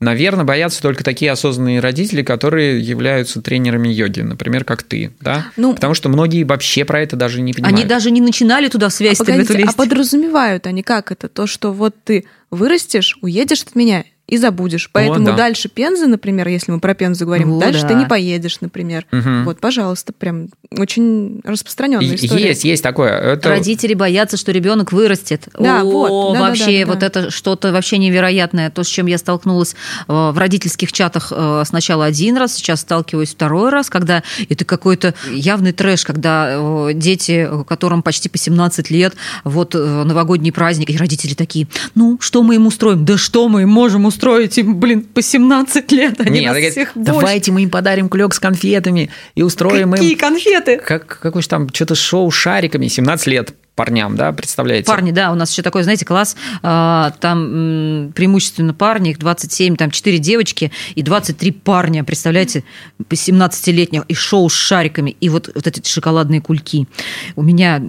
[0.00, 5.46] наверное, боятся только такие осознанные родители, которые являются тренерами йоги, например, как ты, да?
[5.56, 7.78] Ну, Потому что многие вообще про это даже не понимают.
[7.78, 11.28] Они даже не начинали туда связь а, погодите, а подразумевают они как это?
[11.28, 14.90] То, что вот ты вырастешь, уедешь от меня, и забудешь.
[14.92, 15.36] Поэтому О, да.
[15.36, 17.88] дальше Пензы, например, если мы про Пензу говорим, О, дальше да.
[17.88, 19.06] ты не поедешь, например.
[19.12, 19.44] Угу.
[19.44, 22.48] Вот, пожалуйста, прям очень распространенная история.
[22.48, 23.12] Есть, есть такое.
[23.12, 23.50] Это...
[23.50, 25.48] Родители боятся, что ребенок вырастет.
[25.56, 26.34] Да, О, вот.
[26.34, 27.06] Да, вообще, да, да, вот да.
[27.06, 28.70] это что-то вообще невероятное.
[28.70, 29.76] То, с чем я столкнулась
[30.08, 35.14] э, в родительских чатах э, сначала один раз, сейчас сталкиваюсь второй раз, когда это какой-то
[35.30, 41.34] явный трэш, когда э, дети, которым почти по 17 лет, вот новогодний праздник, и родители
[41.34, 43.04] такие, ну, что мы им устроим?
[43.04, 44.15] Да что мы им можем устроить?
[44.16, 48.08] Устроить им, блин, по 17 лет, они Нет, нас говорит, всех Давайте мы им подарим
[48.08, 50.18] кулек с конфетами и устроим Какие им...
[50.18, 50.78] конфеты?
[50.78, 54.86] Как, какое же там что-то шоу шариками, 17 лет парням, да, представляете?
[54.86, 59.90] Парни, да, у нас еще такой, знаете, класс, а, там преимущественно парни, их 27, там
[59.90, 62.64] 4 девочки и 23 парня, представляете,
[63.08, 66.88] 17-летних, и шоу с шариками, и вот, вот эти шоколадные кульки.
[67.36, 67.82] У меня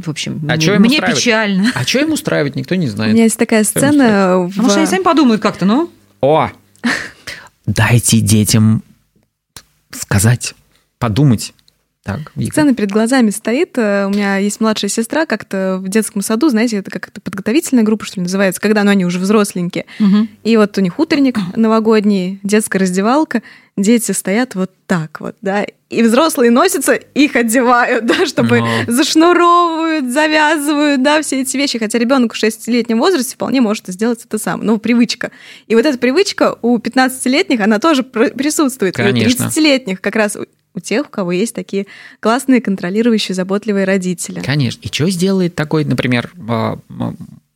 [0.00, 1.72] в общем, а мне, мне печально.
[1.74, 3.12] А что им устраивать, никто не знает.
[3.12, 4.38] У меня есть такая сцена...
[4.48, 4.58] В...
[4.58, 5.90] А может, они сами подумают как-то, ну?
[6.20, 6.50] О!
[7.66, 8.82] Дайте детям
[9.90, 10.54] сказать,
[10.98, 11.54] подумать.
[12.02, 12.52] Так, Вика.
[12.52, 13.76] Сцена перед глазами стоит.
[13.76, 18.06] Э, У меня есть младшая сестра, как-то в детском саду, знаете, это как-то подготовительная группа,
[18.06, 19.84] что ли, называется, когда ну, они уже взросленькие.
[19.98, 20.28] Мгм.
[20.42, 23.42] И вот у них утренник новогодний, детская раздевалка,
[23.76, 28.68] дети стоят вот так вот, да, и взрослые носятся, их одевают, да, чтобы Но.
[28.86, 34.38] зашнуровывают, завязывают, да, все эти вещи, хотя ребенок в 6-летнем возрасте вполне может сделать это
[34.38, 35.30] сам, ну, привычка.
[35.66, 39.44] И вот эта привычка у 15-летних, она тоже пр- присутствует, и у Конечно.
[39.46, 41.86] 30-летних как раз у- тех, у кого есть такие
[42.20, 44.40] классные, контролирующие, заботливые родители.
[44.40, 44.80] Конечно.
[44.82, 46.78] И что сделает такой, например, а,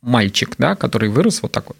[0.01, 1.75] мальчик, да, который вырос вот такой?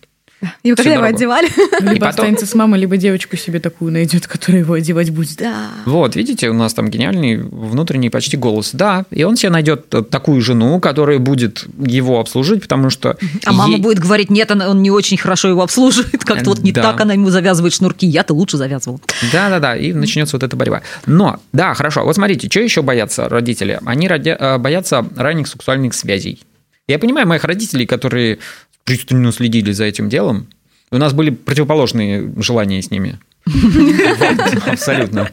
[0.63, 1.47] И когда его одевали?
[1.81, 5.37] Либо потом- останется с мамой, либо девочку себе такую найдет, которая его одевать будет.
[5.37, 5.69] Да.
[5.85, 8.71] Вот, видите, у нас там гениальный внутренний почти голос.
[8.73, 13.17] Да, и он себе найдет э, такую жену, которая будет его обслуживать, потому что...
[13.45, 16.59] А мама ей- будет говорить, нет, она- он не очень хорошо его обслуживает, как-то вот
[16.59, 16.81] не Да.
[16.81, 18.99] так она ему завязывает шнурки, я-то лучше завязывал.
[19.31, 20.81] Да-да-да, и начнется вот эта борьба.
[21.05, 23.79] Но, да, хорошо, вот смотрите, что еще боятся родители?
[23.85, 26.41] Они ради- э, боятся ранних сексуальных связей.
[26.87, 28.37] Я понимаю моих родителей, которые
[28.85, 30.47] пристально следили за этим делом.
[30.91, 33.19] У нас были противоположные желания с ними.
[34.65, 35.29] Абсолютно.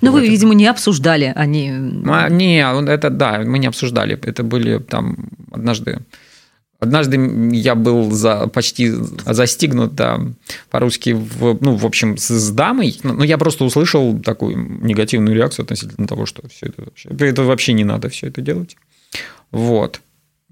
[0.00, 1.70] Но вы, видимо, не обсуждали, они...
[2.06, 4.18] А, Не, он- это да, мы не обсуждали.
[4.22, 6.00] Это были там однажды.
[6.80, 7.16] Однажды
[7.52, 10.20] я был за, почти застигнут, да,
[10.68, 12.98] по-русски, в, ну, в общем, с, с дамой.
[13.04, 17.42] Ну, ну, я просто услышал такую негативную реакцию относительно того, что все это вообще, это
[17.44, 18.76] вообще не надо все это делать.
[19.52, 20.00] Вот.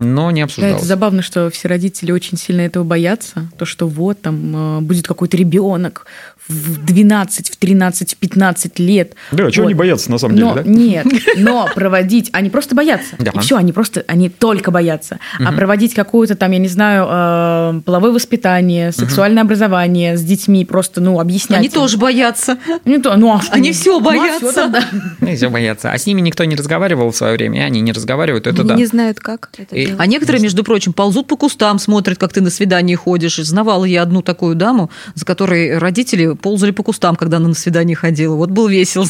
[0.01, 0.79] Но не Да, обсуждалось.
[0.79, 3.49] это забавно, что все родители очень сильно этого боятся.
[3.59, 6.07] То, что вот там э, будет какой-то ребенок
[6.49, 9.15] в 12, в 13, в 15 лет.
[9.31, 9.69] Да, чего Вот.
[9.71, 10.71] они боятся на самом но, деле, да?
[10.71, 13.15] Нет, но проводить, они просто боятся.
[13.19, 13.31] Да.
[13.35, 15.19] И все, они просто, они только боятся.
[15.39, 15.57] А Мгм.
[15.57, 21.21] проводить какую-то там, я не знаю, э, половое воспитание, сексуальное образование с детьми, просто, ну,
[21.21, 21.59] объяснять.
[21.59, 21.73] Они им.
[21.73, 22.59] тоже боятся.
[22.85, 23.53] Не то, ну, а что?
[23.53, 24.39] Они Ну, а боятся.
[24.51, 24.83] всё тогда.
[25.21, 25.93] Ну, все боятся.
[25.93, 28.69] А с ними никто не разговаривал в свое время, и они не разговаривают, это Они
[28.69, 28.75] да.
[28.77, 30.01] не знают, как это И- делать.
[30.01, 33.39] А некоторые, между прочим, ползут по кустам, смотрят, как ты на свидание ходишь.
[33.39, 37.55] И Знавала я одну такую даму, за которой родители ползали по кустам, когда она на
[37.55, 38.35] свидание ходила.
[38.35, 39.07] Вот был весело.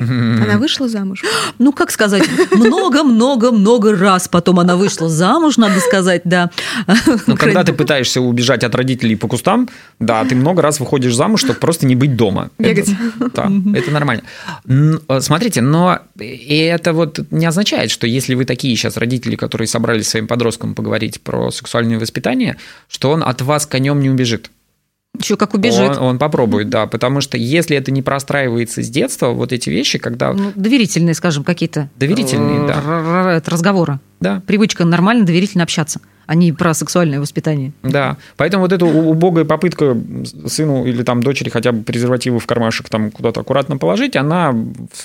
[0.00, 1.22] Она вышла замуж?
[1.58, 6.50] Ну, как сказать, много-много-много раз потом она вышла замуж, надо сказать, да.
[7.26, 11.40] Ну, когда ты пытаешься убежать от родителей по кустам, да, ты много раз выходишь замуж,
[11.40, 12.50] чтобы просто не быть дома.
[12.58, 12.88] Бегать.
[12.88, 14.22] Это, да, это нормально.
[14.68, 19.68] Э, Смотрите, но и это вот не означает, что если вы такие сейчас родители, которые
[19.68, 22.56] собрались с своим подростком поговорить про сексуальное воспитание,
[22.88, 24.50] что он от вас конем не убежит.
[25.20, 25.96] Еще как убежит.
[25.96, 29.98] Он, он попробует, да, потому что если это не простраивается с детства, вот эти вещи,
[29.98, 30.32] когда...
[30.32, 31.88] Ну, доверительные, скажем, какие-то.
[31.96, 33.42] Доверительные, да.
[33.46, 34.00] разговоры.
[34.20, 37.72] Да, Привычка нормально, доверительно общаться, а не про сексуальное воспитание.
[37.82, 39.96] Да, поэтому вот эта убогая попытка
[40.46, 44.54] сыну или там дочери хотя бы презервативы в кармашек там куда-то аккуратно положить, она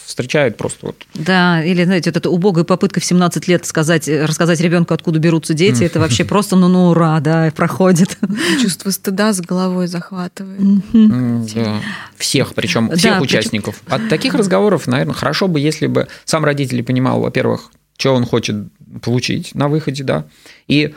[0.06, 4.62] встречает просто вот Да, или, знаете, вот эта убогая попытка в 17 лет сказать, рассказать
[4.62, 8.17] ребенку, откуда берутся дети, это вообще просто ну, ну ура, да, проходит.
[8.62, 10.60] Чувство стыда с головой захватывает.
[10.93, 11.82] да,
[12.17, 13.82] всех, причем Да, всех причем- участников.
[13.88, 17.69] От таких разговоров, наверное, хорошо бы, если бы сам родитель понимал, во-первых,
[18.01, 18.55] что он хочет
[19.01, 20.25] получить на выходе, да,
[20.67, 20.93] и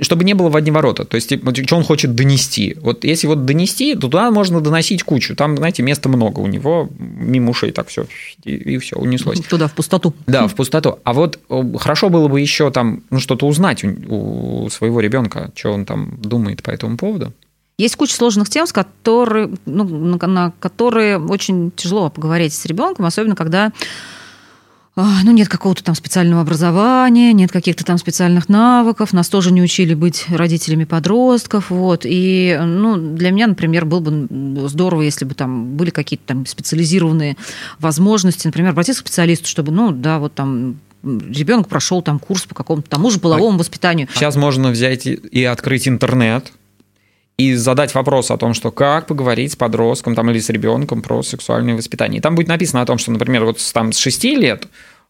[0.00, 2.76] чтобы не было в одни ворота, то есть, типа, что он хочет донести.
[2.80, 6.88] Вот если вот донести, то туда можно доносить кучу, там, знаете, места много у него,
[6.98, 8.06] мимо ушей так все,
[8.44, 9.40] и, все, унеслось.
[9.40, 10.14] Туда, в пустоту.
[10.26, 10.98] Да, в пустоту.
[11.04, 11.38] А вот
[11.78, 16.18] хорошо было бы еще там ну, что-то узнать у, у своего ребенка, что он там
[16.22, 17.32] думает по этому поводу.
[17.78, 23.04] Есть куча сложных тем, с которые, ну, на, на которые очень тяжело поговорить с ребенком,
[23.04, 23.70] особенно когда
[24.96, 29.92] ну, нет какого-то там специального образования, нет каких-то там специальных навыков, нас тоже не учили
[29.94, 35.76] быть родителями подростков, вот, и, ну, для меня, например, было бы здорово, если бы там
[35.76, 37.36] были какие-то там специализированные
[37.78, 42.54] возможности, например, обратиться к специалисту, чтобы, ну, да, вот там ребенок прошел там курс по
[42.54, 44.08] какому-то тому же половому воспитанию.
[44.14, 46.52] Сейчас можно взять и открыть интернет
[47.36, 51.22] и задать вопрос о том, что как поговорить с подростком там, или с ребенком про
[51.22, 52.18] сексуальное воспитание.
[52.18, 54.68] И там будет написано о том, что, например, вот там, с 6 лет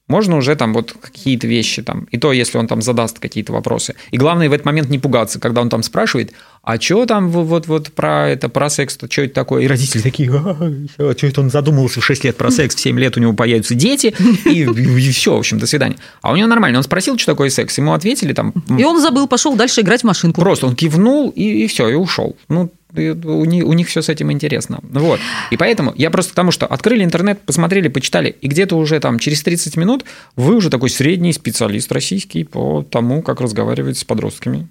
[0.09, 3.95] можно уже там вот какие-то вещи там, и то, если он там задаст какие-то вопросы.
[4.11, 6.33] И главное в этот момент не пугаться, когда он там спрашивает,
[6.67, 9.63] а что там вот, вот, про это, про секс, что это такое?
[9.63, 12.99] И родители такие, а, что это он задумывался в 6 лет про секс, в 7
[12.99, 14.13] лет у него появятся дети,
[14.45, 15.95] и, и все, в общем, до свидания.
[16.23, 18.53] А у него нормально, он спросил, что такое секс, ему ответили там...
[18.77, 20.41] И он забыл, пошел дальше играть в машинку.
[20.41, 22.35] Просто он кивнул и, и все, и ушел.
[22.49, 24.81] Ну, у них, у них все с этим интересно.
[24.83, 25.21] Вот.
[25.53, 29.21] И поэтому я просто к тому, что открыли интернет, посмотрели, почитали, и где-то уже там
[29.21, 34.69] через 30 минут вы уже такой средний специалист российский по тому, как разговаривать с подростками.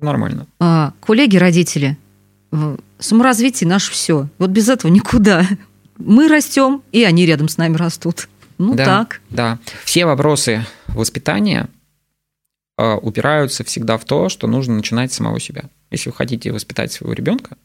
[0.00, 0.46] Нормально.
[0.58, 1.96] А, коллеги-родители,
[2.52, 4.28] э, саморазвитие наше все.
[4.38, 5.46] Вот без этого никуда.
[5.96, 8.28] Мы растем, и они рядом с нами растут.
[8.58, 9.20] Ну да, так.
[9.30, 9.58] Да.
[9.84, 11.68] Все вопросы воспитания
[12.78, 15.64] э, упираются всегда в то, что нужно начинать с самого себя.
[15.90, 17.56] Если вы хотите воспитать своего ребенка,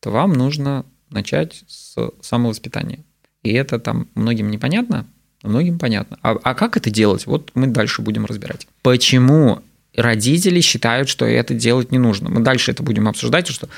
[0.00, 3.00] то вам нужно начать с самовоспитания.
[3.42, 5.06] И это там многим непонятно,
[5.42, 6.18] а многим понятно.
[6.22, 7.26] А, а как это делать?
[7.26, 8.66] Вот мы дальше будем разбирать.
[8.82, 9.62] Почему
[9.94, 12.28] родители считают, что это делать не нужно?
[12.30, 13.68] Мы дальше это будем обсуждать, что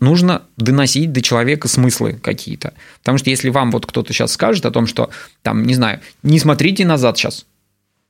[0.00, 2.74] нужно доносить до человека смыслы какие-то.
[3.00, 5.10] Потому что если вам вот кто-то сейчас скажет о том, что,
[5.42, 7.46] там, не знаю, не смотрите назад сейчас,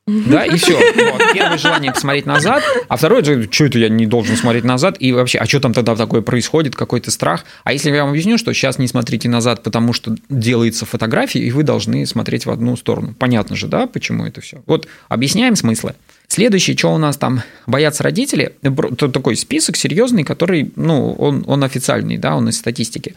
[0.07, 0.75] да, и все.
[0.75, 1.23] Вот.
[1.33, 5.39] Первое желание посмотреть назад, а второе, что это я не должен смотреть назад, и вообще,
[5.39, 7.45] а что там тогда такое происходит, какой-то страх.
[7.65, 11.51] А если я вам объясню, что сейчас не смотрите назад, потому что делается фотография, и
[11.51, 13.15] вы должны смотреть в одну сторону.
[13.19, 14.63] Понятно же, да, почему это все.
[14.67, 15.95] Вот объясняем смыслы.
[16.29, 21.65] Следующее, что у нас там боятся родители, это такой список серьезный, который, ну, он, он
[21.65, 23.15] официальный, да, он из статистики.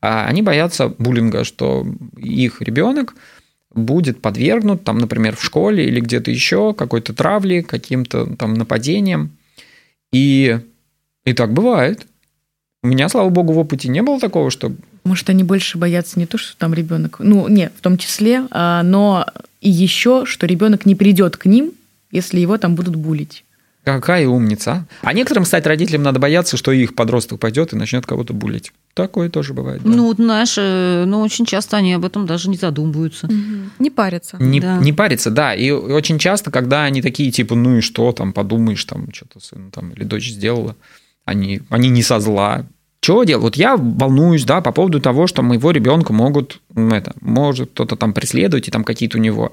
[0.00, 1.84] А они боятся буллинга, что
[2.16, 3.14] их ребенок
[3.74, 9.30] будет подвергнут, там, например, в школе или где-то еще какой-то травле, каким-то там нападениям.
[10.12, 10.58] И,
[11.24, 12.06] и так бывает.
[12.82, 14.72] У меня, слава богу, в опыте не было такого, что...
[15.04, 18.82] Может, они больше боятся не то, что там ребенок, ну, нет, в том числе, а,
[18.82, 19.26] но
[19.60, 21.72] и еще, что ребенок не придет к ним,
[22.10, 23.44] если его там будут булить.
[23.84, 24.86] Какая умница.
[25.02, 28.72] А некоторым, кстати, родителям надо бояться, что их подросток пойдет и начнет кого-то булить.
[28.98, 29.80] Такое тоже бывает.
[29.84, 29.90] Да.
[29.90, 33.26] Ну, знаешь, э, ну, очень часто они об этом даже не задумываются.
[33.26, 33.34] Угу.
[33.78, 34.38] Не парятся.
[34.40, 34.78] Не, да.
[34.78, 35.54] не парятся, да.
[35.54, 39.70] И очень часто, когда они такие, типа, ну и что, там, подумаешь, там, что-то сын
[39.70, 40.74] там, или дочь сделала,
[41.24, 42.66] они, они не со зла.
[43.00, 43.44] Чего делать?
[43.44, 47.94] Вот я волнуюсь, да, по поводу того, что моего ребенка могут, ну, это, может кто-то
[47.94, 49.52] там преследовать, и там какие-то у него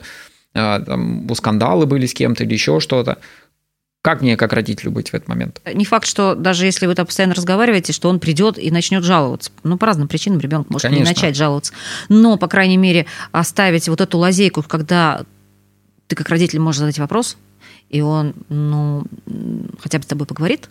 [0.55, 3.19] а, там, скандалы были с кем-то или еще что-то.
[4.05, 5.59] Как мне, как родителю, быть в этот момент?
[5.73, 9.49] Не факт, что даже если вы там постоянно разговариваете, что он придет и начнет жаловаться.
[9.63, 11.03] Ну, по разным причинам ребенок может Конечно.
[11.03, 11.73] не начать жаловаться.
[12.07, 15.23] Но, по крайней мере, оставить вот эту лазейку, когда
[16.05, 17.35] ты как родитель можешь задать вопрос,
[17.89, 19.05] и он, ну,
[19.79, 20.69] хотя бы с тобой поговорит,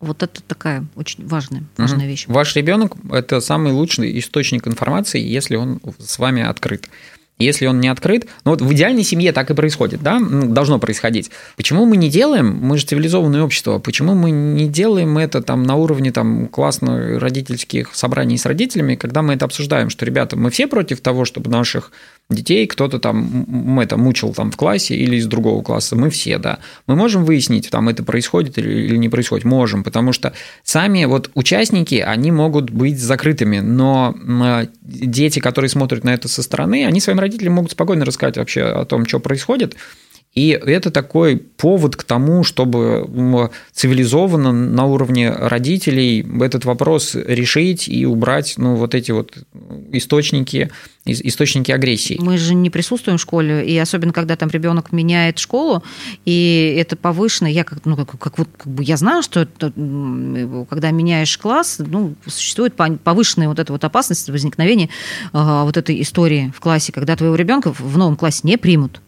[0.00, 2.08] вот это такая очень важная, важная угу.
[2.08, 2.26] вещь.
[2.28, 6.90] Ваш ребенок– это самый лучший источник информации, если он с вами открыт.
[7.38, 11.30] Если он не открыт, ну вот в идеальной семье так и происходит, да, должно происходить.
[11.56, 15.76] Почему мы не делаем, мы же цивилизованное общество, почему мы не делаем это там на
[15.76, 20.66] уровне там классно родительских собраний с родителями, когда мы это обсуждаем, что, ребята, мы все
[20.66, 21.92] против того, чтобы наших
[22.28, 26.58] детей кто-то там это мучил там в классе или из другого класса, мы все, да.
[26.86, 30.32] Мы можем выяснить, там это происходит или, или не происходит, можем, потому что
[30.64, 34.14] сами вот участники, они могут быть закрытыми, но
[34.82, 38.84] дети, которые смотрят на это со стороны, они своим родителям могут спокойно рассказать вообще о
[38.84, 39.76] том, что происходит,
[40.36, 48.04] и это такой повод к тому, чтобы цивилизованно на уровне родителей этот вопрос решить и
[48.04, 49.32] убрать ну, вот эти вот
[49.92, 50.70] источники,
[51.06, 52.18] источники агрессии.
[52.20, 55.82] Мы же не присутствуем в школе, и особенно когда там ребенок меняет школу,
[56.26, 59.72] и это повышено, я как, ну, как, как, вот, как бы я знаю, что это,
[60.68, 64.90] когда меняешь класс, ну, существует повышенная вот эта вот опасность возникновения
[65.32, 69.00] э, вот этой истории в классе, когда твоего ребенка в новом классе не примут.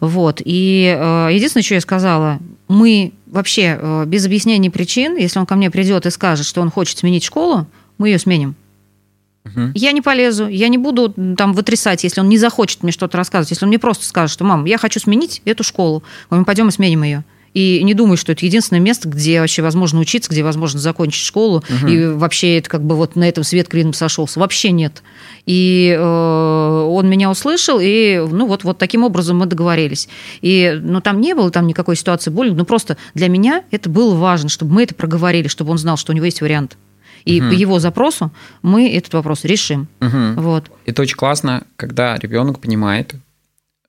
[0.00, 0.40] Вот.
[0.44, 5.54] И э, единственное, что я сказала, мы вообще э, без объяснения причин, если он ко
[5.54, 7.66] мне придет и скажет, что он хочет сменить школу,
[7.98, 8.54] мы ее сменим.
[9.44, 9.72] Угу.
[9.74, 13.50] Я не полезу, я не буду там вытрясать, если он не захочет мне что-то рассказывать.
[13.50, 16.72] Если он мне просто скажет, что, мам, я хочу сменить эту школу, мы пойдем и
[16.72, 17.24] сменим ее.
[17.54, 21.58] И не думаю, что это единственное место, где вообще возможно учиться, где возможно закончить школу,
[21.58, 21.86] угу.
[21.86, 24.40] и вообще это как бы вот на этом свет клином сошелся.
[24.40, 25.02] Вообще нет.
[25.44, 30.08] И э, он меня услышал, и ну вот, вот таким образом мы договорились.
[30.40, 34.14] И ну, там не было там никакой ситуации боли, но просто для меня это было
[34.14, 36.78] важно, чтобы мы это проговорили, чтобы он знал, что у него есть вариант.
[37.24, 37.50] И угу.
[37.50, 39.88] по его запросу мы этот вопрос решим.
[40.00, 40.40] Угу.
[40.40, 40.70] Вот.
[40.86, 43.14] Это очень классно, когда ребенок понимает,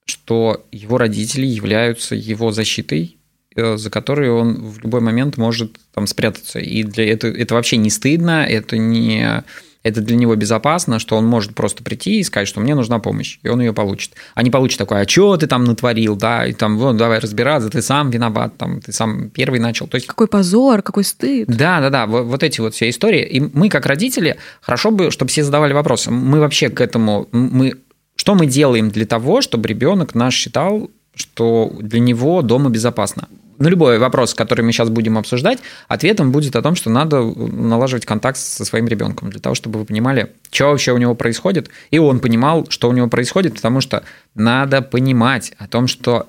[0.04, 3.16] что его родители являются его защитой
[3.56, 6.58] за которые он в любой момент может там спрятаться.
[6.58, 9.44] И для это, это вообще не стыдно, это не
[9.84, 13.38] это для него безопасно, что он может просто прийти и сказать, что мне нужна помощь,
[13.42, 14.12] и он ее получит.
[14.34, 17.68] А не получит такое, а что ты там натворил, да, и там, вот, давай разбираться,
[17.68, 19.86] ты сам виноват, там, ты сам первый начал.
[19.86, 20.06] То есть...
[20.06, 21.46] Какой позор, какой стыд.
[21.48, 23.22] Да, да, да, вот, вот эти вот все истории.
[23.24, 26.10] И мы, как родители, хорошо бы, чтобы все задавали вопросы.
[26.10, 27.74] Мы вообще к этому, мы,
[28.16, 33.68] что мы делаем для того, чтобы ребенок наш считал, что для него дома безопасно на
[33.68, 38.38] любой вопрос, который мы сейчас будем обсуждать, ответом будет о том, что надо налаживать контакт
[38.38, 42.20] со своим ребенком для того, чтобы вы понимали, что вообще у него происходит, и он
[42.20, 46.28] понимал, что у него происходит, потому что надо понимать о том, что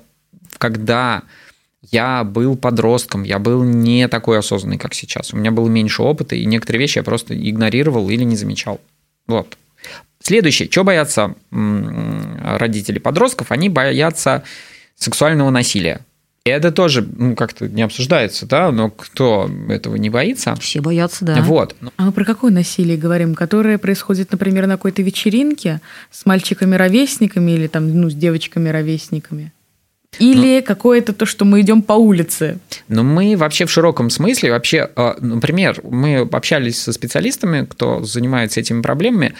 [0.58, 1.22] когда
[1.90, 5.32] я был подростком, я был не такой осознанный, как сейчас.
[5.32, 8.80] У меня было меньше опыта, и некоторые вещи я просто игнорировал или не замечал.
[9.26, 9.56] Вот.
[10.20, 13.52] Следующее, что боятся родители подростков?
[13.52, 14.42] Они боятся
[14.96, 16.00] сексуального насилия.
[16.46, 20.54] И это тоже ну, как-то не обсуждается, да, но кто этого не боится?
[20.60, 21.42] Все боятся, да.
[21.42, 21.74] Вот.
[21.96, 23.34] А мы про какое насилие говорим?
[23.34, 25.80] Которое происходит, например, на какой-то вечеринке
[26.12, 29.50] с мальчиками-ровесниками или там, ну, с девочками-ровесниками?
[30.20, 32.60] Или ну, какое-то то, что мы идем по улице?
[32.86, 38.60] Ну, мы вообще в широком смысле, вообще, а, например, мы общались со специалистами, кто занимается
[38.60, 39.34] этими проблемами,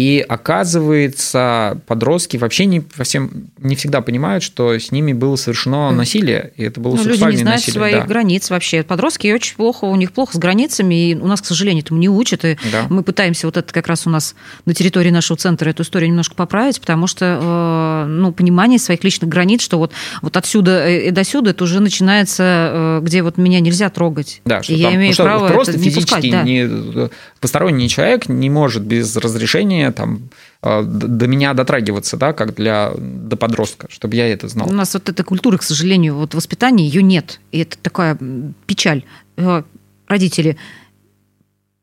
[0.00, 6.54] и оказывается, подростки вообще не, совсем, не всегда понимают, что с ними было совершено насилие,
[6.56, 7.80] и это было ну, сексуальное люди не знают насилие.
[7.80, 8.06] своих да.
[8.06, 8.82] границ вообще.
[8.82, 12.08] Подростки очень плохо, у них плохо с границами, и у нас, к сожалению, этому не
[12.08, 12.46] учат.
[12.46, 12.86] И да.
[12.88, 14.34] мы пытаемся вот это как раз у нас
[14.64, 19.28] на территории нашего центра эту историю немножко поправить, потому что э, ну, понимание своих личных
[19.28, 19.92] границ, что вот,
[20.22, 24.40] вот отсюда и до сюда это уже начинается, э, где вот меня нельзя трогать.
[24.46, 26.42] Да, что и там, я имею что право просто это физически не пускать, да.
[26.42, 30.30] не, посторонний человек не может без разрешения там
[30.62, 34.68] э, до меня дотрагиваться, да, как для до подростка, чтобы я это знал.
[34.68, 37.40] У нас вот этой культуры, к сожалению, вот воспитания ее нет.
[37.52, 38.18] И это такая
[38.66, 39.04] печаль.
[39.36, 39.62] Э,
[40.08, 40.56] родители,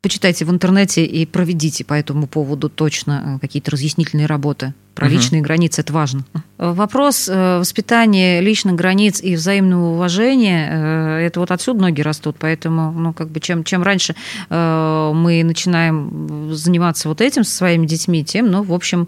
[0.08, 4.74] почитайте в интернете и проведите по этому поводу точно э, какие-то разъяснительные работы.
[4.95, 5.16] Про угу.
[5.16, 6.24] личные границы это важно.
[6.58, 13.28] Вопрос воспитания личных границ и взаимного уважения, это вот отсюда ноги растут, поэтому, ну, как
[13.30, 14.16] бы, чем, чем раньше
[14.49, 19.08] мы начинаем заниматься вот этим со своими детьми, тем, ну, в общем,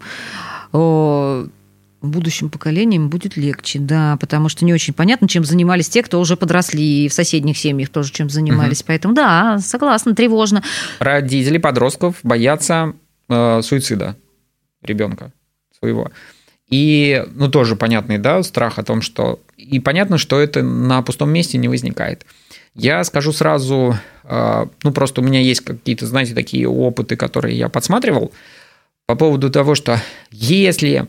[2.06, 6.36] будущим поколениям будет легче, да, потому что не очень понятно, чем занимались те, кто уже
[6.36, 8.80] подросли, и в соседних семьях тоже чем занимались.
[8.80, 8.86] Угу.
[8.88, 10.62] Поэтому да, согласна, тревожно.
[10.98, 12.94] Родители подростков боятся
[13.28, 14.16] э, суицида
[14.82, 15.32] ребенка
[15.78, 16.10] своего.
[16.70, 19.40] И, ну, тоже понятный, да, страх о том, что...
[19.56, 22.24] И понятно, что это на пустом месте не возникает.
[22.74, 27.68] Я скажу сразу, э, ну, просто у меня есть какие-то, знаете, такие опыты, которые я
[27.68, 28.32] подсматривал
[29.06, 31.08] по поводу того, что если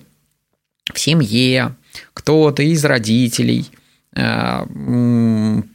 [0.93, 1.75] в семье
[2.13, 3.69] кто-то из родителей
[4.15, 4.65] э,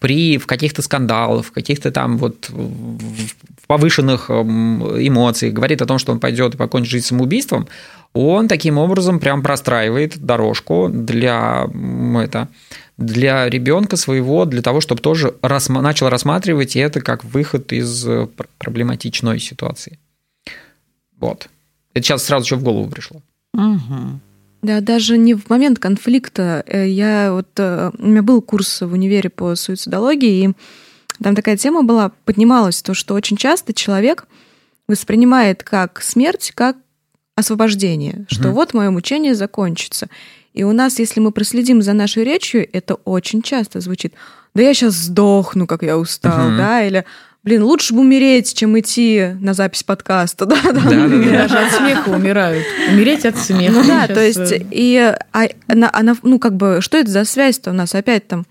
[0.00, 6.12] при в каких-то скандалах, в каких-то там вот в повышенных эмоциях говорит о том, что
[6.12, 7.68] он пойдет и покончит жизнь самоубийством,
[8.12, 11.68] он таким образом прям простраивает дорожку для
[12.22, 12.48] это
[12.96, 18.26] для ребенка своего, для того, чтобы тоже рассма- начал рассматривать это как выход из э,
[18.58, 19.98] проблематичной ситуации.
[21.18, 21.48] Вот.
[21.92, 23.20] Это сейчас сразу что в голову пришло.
[23.54, 24.20] Угу.
[24.62, 26.64] Да, даже не в момент конфликта.
[26.66, 30.52] Э, я вот э, у меня был курс в универе по суицидологии, и
[31.22, 34.26] там такая тема была, поднималась то, что очень часто человек
[34.88, 36.76] воспринимает как смерть, как
[37.36, 40.08] освобождение, что вот мое мучение закончится.
[40.54, 44.14] И у нас, если мы проследим за нашей речью, это очень часто звучит.
[44.54, 46.56] Да я сейчас сдохну, как я устал, угу.
[46.56, 47.04] да, или
[47.46, 51.30] блин, лучше бы умереть, чем идти на запись подкаста, да, да, да, да, да.
[51.30, 52.66] Даже от смеха умирают.
[52.92, 53.72] Умереть от смеха.
[53.72, 57.24] Ну да, то есть, э, и а, она, она, ну как бы, что это за
[57.24, 58.44] связь-то у нас опять там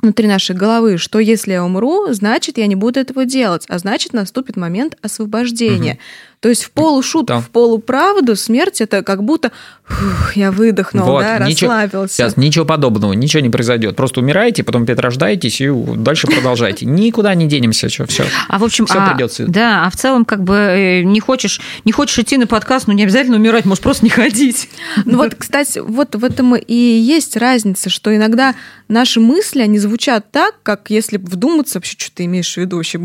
[0.00, 4.12] внутри нашей головы, что если я умру, значит, я не буду этого делать, а значит,
[4.12, 5.92] наступит момент освобождения.
[5.94, 6.00] Угу.
[6.44, 7.40] То есть в полушутку, да.
[7.40, 9.50] в полуправду смерть это как будто
[9.82, 12.14] фух, я выдохнул, вот, да, ничего, расслабился.
[12.14, 13.96] Сейчас ничего подобного, ничего не произойдет.
[13.96, 16.84] Просто умираете, потом опять рождаетесь и дальше продолжайте.
[16.84, 18.26] Никуда не денемся, что все.
[18.46, 19.46] А в общем, все а, придется.
[19.46, 22.92] Да, а в целом как бы э, не хочешь, не хочешь идти на подкаст, но
[22.92, 24.68] не обязательно умирать, можешь просто не ходить.
[25.06, 28.54] Ну вот, кстати, вот в этом и есть разница, что иногда
[28.88, 32.98] наши мысли, они звучат так, как если вдуматься, вообще, что ты имеешь в виду, вообще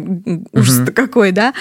[0.51, 1.53] ужас-то какой, да?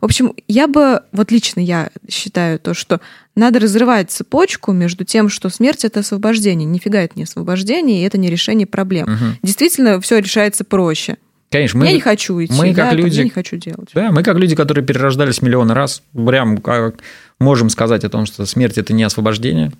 [0.00, 3.00] В общем, я бы вот лично я считаю то, что
[3.34, 6.66] надо разрывать цепочку между тем, что смерть это освобождение.
[6.66, 9.04] Нифига это не освобождение, и это не решение проблем.
[9.04, 9.24] Угу.
[9.42, 11.18] Действительно, все решается проще.
[11.50, 13.90] Конечно, мы, я не хочу идти, мы как да, люди, я не хочу делать.
[13.92, 17.00] Да, мы как люди, которые перерождались миллионы раз, прям как
[17.40, 19.72] можем сказать о том, что смерть это не освобождение,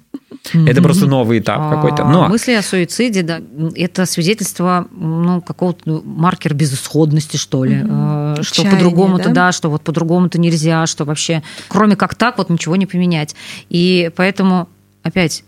[0.52, 2.04] это просто новый этап а, какой-то.
[2.04, 3.40] Но мысли о суициде, да,
[3.76, 9.46] это свидетельство ну, какого-то маркера безысходности, что ли, mm что по-другому-то, да?
[9.46, 13.34] да, что вот по-другому-то нельзя, что вообще, кроме как так, вот ничего не поменять.
[13.68, 14.68] И поэтому
[15.02, 15.44] опять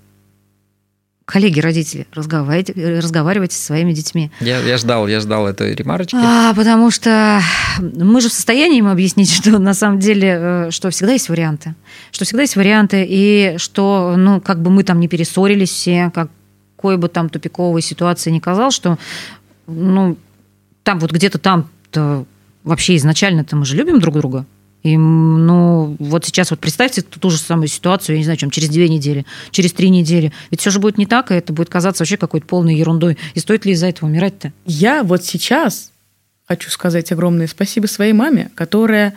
[1.25, 4.31] коллеги, родители, разговаривайте, разговаривайте со своими детьми.
[4.41, 6.17] Я, я ждал, я ждал этой ремарочки.
[6.17, 7.41] А, потому что
[7.79, 11.75] мы же в состоянии им объяснить, что на самом деле, э, что всегда есть варианты.
[12.11, 16.97] Что всегда есть варианты, и что, ну, как бы мы там не перессорились все, какой
[16.97, 18.99] бы там тупиковой ситуации не казалось, что,
[19.67, 20.17] ну,
[20.83, 21.69] там вот где-то там
[22.65, 24.47] вообще изначально-то мы же любим друг друга.
[24.83, 28.69] И, ну, вот сейчас вот представьте ту же самую ситуацию, я не знаю, чем через
[28.69, 30.33] две недели, через три недели.
[30.51, 33.17] Ведь все же будет не так, и это будет казаться вообще какой-то полной ерундой.
[33.35, 34.53] И стоит ли из-за этого умирать-то?
[34.67, 35.93] Я вот сейчас
[36.49, 39.15] хочу сказать огромное спасибо своей маме, которая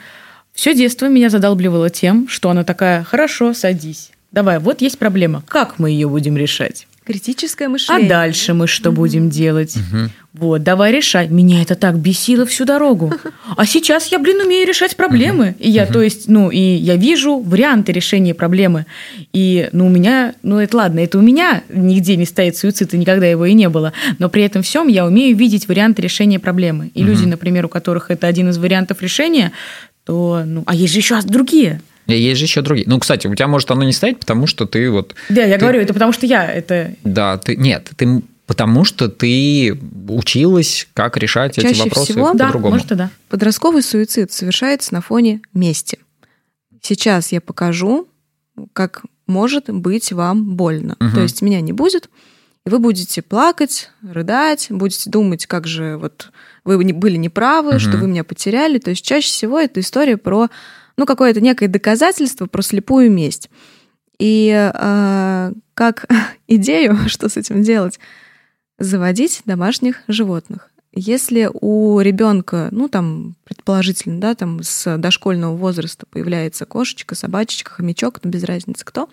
[0.56, 4.12] Все детство меня задалбливало тем, что она такая, хорошо, садись.
[4.32, 5.44] Давай, вот есть проблема.
[5.48, 6.88] Как мы ее будем решать?
[7.06, 8.10] Критическое А мышление.
[8.10, 9.78] дальше мы что будем делать?
[10.34, 11.30] Вот, давай решай.
[11.30, 13.14] Меня это так бесило всю дорогу.
[13.56, 15.56] А сейчас я, блин, умею решать проблемы.
[15.60, 18.86] И я, то есть, ну, и я вижу варианты решения проблемы.
[19.32, 22.98] И, ну, у меня, ну, это ладно, это у меня нигде не стоит суицид, и
[22.98, 23.94] никогда его и не было.
[24.20, 26.92] Но при этом всем я умею видеть варианты решения проблемы.
[26.96, 29.52] И люди, например, у которых это один из вариантов решения,
[30.06, 31.82] то, ну, а есть же еще другие.
[32.08, 32.88] Есть же еще другие.
[32.88, 35.16] Ну, кстати, у тебя может оно не стоять, потому что ты вот...
[35.30, 37.56] Да, я Ты- говорю, это потому что я это Да, ты...
[37.56, 38.22] Нет, ты...
[38.48, 39.76] Потому что ты
[40.08, 42.76] училась, как решать эти Чаще вопросы всего, да, по-другому.
[42.76, 43.10] может и да.
[43.28, 45.98] Подростковый суицид совершается на фоне мести.
[46.82, 48.08] Сейчас я покажу,
[48.74, 50.96] как может быть вам больно.
[51.00, 51.16] Мгм.
[51.16, 52.10] То есть меня не будет,
[52.68, 56.30] и вы будете плакать, рыдать, будете думать, как же вот
[56.64, 57.80] вы были неправы, Мгм.
[57.80, 58.78] что вы меня потеряли.
[58.78, 60.50] То есть чаще всего это история про
[60.98, 63.50] ну, какое-то некое доказательство про слепую месть.
[64.18, 66.06] И э, как
[66.48, 68.00] идею, что с этим делать,
[68.80, 70.72] заводить домашних животных.
[70.98, 78.22] Если у ребенка, ну там, предположительно, да, там с дошкольного возраста появляется кошечка, собачечка, хомячок,
[78.24, 79.10] ну без разницы кто,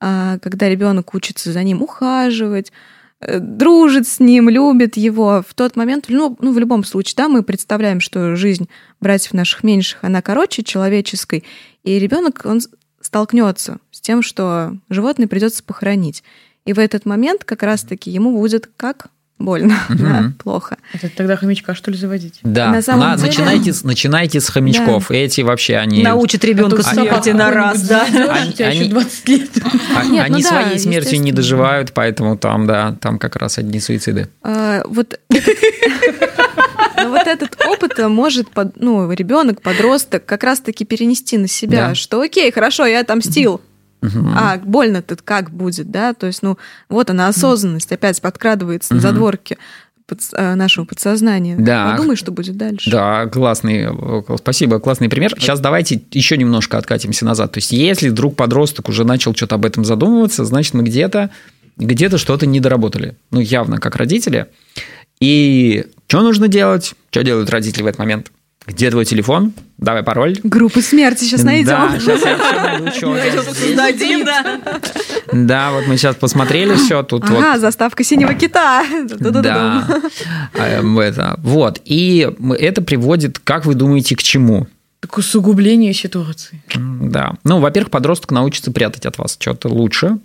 [0.00, 2.72] а, когда ребенок учится за ним ухаживать,
[3.26, 7.42] дружит с ним, любит его, в тот момент, ну, ну, в любом случае, да, мы
[7.42, 8.68] представляем, что жизнь
[9.00, 11.44] братьев наших меньших, она короче человеческой,
[11.82, 12.60] и ребенок, он
[13.00, 16.22] столкнется с тем, что животное придется похоронить.
[16.64, 19.08] И в этот момент как раз-таки ему будет как
[19.38, 20.32] больно, да, Мгм.
[20.34, 20.76] плохо.
[20.92, 22.38] Это тогда хомячка, что ли, заводить?
[22.42, 25.10] Да, На самом на- деле- начинайте, с- начинайте с хомячков.
[25.10, 26.02] Эти вообще, они...
[26.02, 28.04] Научит ребенка А смерти на раз, да.
[28.04, 29.50] Они- у тебя они- еще 20 лет.
[29.96, 33.58] а- Нет, они ну да, своей смертью не доживают, поэтому там, да, там как раз
[33.58, 34.28] одни суициды.
[34.42, 35.18] А, вот
[36.96, 41.94] но вот этот опыт может под- ну, ребенок, подросток как раз-таки перенести на себя, Да.
[41.94, 43.60] что окей, хорошо, я отомстил.
[44.04, 44.32] Мгм.
[44.36, 46.14] А больно-то как будет, да?
[46.14, 49.02] То есть, ну, вот она осознанность опять подкрадывается на Мгм.
[49.08, 49.58] задворки
[50.06, 51.56] подс- а, нашего подсознания.
[51.58, 51.92] Да.
[51.92, 52.90] Подумай, что будет дальше.
[52.90, 55.32] Да, классный, э, спасибо, классный пример.
[55.38, 57.52] Сейчас давайте еще немножко откатимся назад.
[57.52, 61.30] То есть, если вдруг подросток уже начал что-то об этом задумываться, значит, мы где-то
[61.76, 63.16] где-то что-то не доработали.
[63.32, 64.46] Ну, явно, как родители.
[65.20, 66.94] И что нужно делать?
[67.10, 68.30] Что делают родители в этот момент?
[68.66, 69.52] Где твой телефон?
[69.76, 70.38] Давай пароль.
[70.42, 71.66] Группы смерти сейчас найдем.
[71.66, 73.58] Да, сейчас я всё найду, здесь.
[73.58, 74.60] Создадим, да.
[75.32, 78.84] Да, вот мы сейчас посмотрели все, тут вот Ага, заставка синего кита.
[79.10, 79.86] Да.
[80.54, 81.38] Эм, это.
[81.42, 81.80] Вот.
[81.84, 84.66] И это приводит, как вы думаете, к чему?
[85.00, 86.62] Так усугубление ситуации.
[86.74, 87.34] Да.
[87.44, 90.16] Ну, во-первых, подросток научится прятать от вас что-то лучше.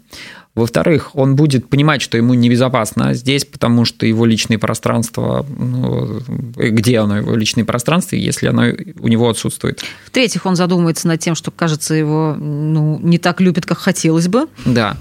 [0.60, 6.22] Во-вторых, он будет понимать, что ему небезопасно здесь, потому что его личное пространство, ну,
[6.56, 8.64] где оно, его личное пространство, если оно
[9.00, 9.84] у него отсутствует.
[10.06, 14.48] В-третьих, он задумается над тем, что, кажется, его ну, не так любит, как хотелось бы.
[14.66, 14.98] Да.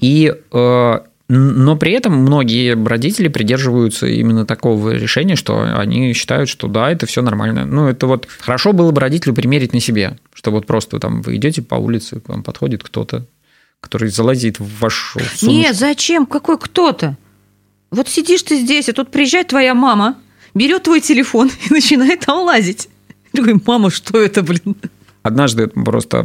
[0.00, 6.68] И, э, но при этом многие родители придерживаются именно такого решения, что они считают, что
[6.68, 7.66] да, это все нормально.
[7.66, 11.36] Ну, это вот хорошо было бы родителю примерить на себе, что вот просто там вы
[11.36, 13.26] идете по улице, к вам подходит кто-то,
[13.86, 15.46] который залазит в вашу сумочку.
[15.46, 16.26] Нет, зачем?
[16.26, 17.16] Какой кто-то?
[17.92, 20.16] Вот сидишь ты здесь, а тут приезжает твоя мама,
[20.54, 22.88] берет твой телефон и начинает там лазить.
[23.32, 24.74] Я говорю, мама, что это, блин?
[25.22, 26.24] Однажды просто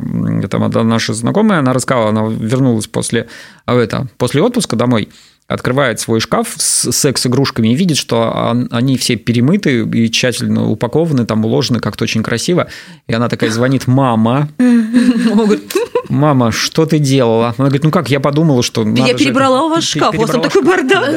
[0.49, 3.27] там одна наша знакомая, она рассказала, она вернулась после,
[3.65, 5.09] а, это, после отпуска домой,
[5.53, 11.25] открывает свой шкаф с секс-игрушками и видит, что он- они все перемыты и тщательно упакованы,
[11.25, 12.67] там уложены как-то очень красиво.
[13.07, 14.49] И она такая звонит, мама,
[16.09, 17.53] мама, что ты делала?
[17.57, 18.83] Она говорит, ну как, я подумала, что...
[18.87, 21.15] Я перебрала у вас шкаф, у вас там такой бардак.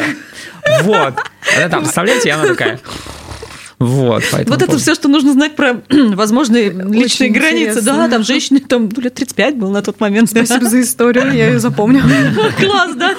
[0.83, 1.15] Вот.
[1.57, 2.81] Она там, представляете, она такая...
[3.81, 4.81] Вот, поэтому Вот это помню.
[4.81, 7.81] все, что нужно знать про возможные личные границы.
[7.81, 7.97] интересно.
[7.97, 10.31] Да, там женщине там ну, лет 35 был на тот момент.
[10.31, 12.03] Спасибо за историю, я ее запомню.
[12.59, 13.15] Класс, да?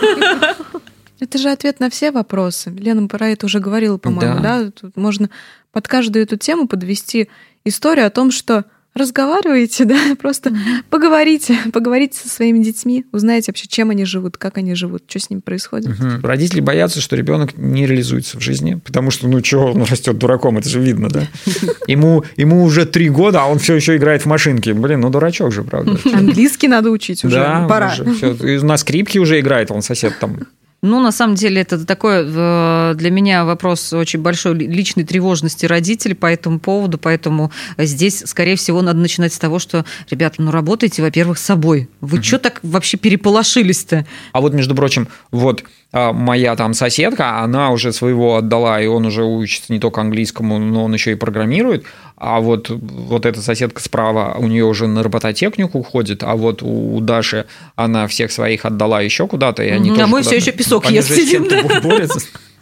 [1.25, 2.69] Это же ответ на все вопросы.
[2.69, 4.59] Лена про это уже говорила, по-моему, Да.
[4.63, 4.71] да?
[4.71, 5.29] Тут можно
[5.71, 7.29] под каждую эту тему подвести
[7.65, 10.55] историю о том, что разговариваете, да, просто
[10.89, 15.29] поговорите, поговорите со своими детьми, узнаете вообще, чем они живут, как они живут, что с
[15.29, 15.99] ними происходит.
[15.99, 16.21] Мгм.
[16.23, 20.59] Родители боятся, что ребенок не реализуется в жизни, потому что, ну, что он растет дураком,
[20.59, 21.27] это же видно, да?
[21.87, 24.69] Ему, ему уже три года, а он все еще играет в машинки.
[24.69, 25.97] Блин, ну, дурачок же, правда.
[26.13, 27.91] Английский надо учить уже, Да, пора.
[27.93, 28.33] уже всё.
[28.35, 30.39] И на скрипке уже играет, он сосед там.
[30.81, 35.65] Ну, на самом деле, это такой э, для меня вопрос очень большой ли- личной тревожности
[35.65, 40.51] родителей по этому поводу, поэтому здесь, скорее всего, надо начинать с того, что, ребята, ну,
[40.51, 41.89] работайте, во-первых, с собой.
[42.01, 44.05] Вы что так вообще переполошились-то?
[44.31, 45.63] А вот, между прочим, вот
[45.95, 50.83] моя там соседка, она уже своего отдала, и он уже учится не только английскому, но
[50.83, 51.85] он еще и программирует.
[52.17, 56.99] А вот, вот эта соседка справа, у нее уже на робототехнику уходит, а вот у
[56.99, 60.51] Даши она всех своих отдала еще куда-то, и они угу, тоже А мы все еще
[60.51, 61.61] песок ест сидим, да?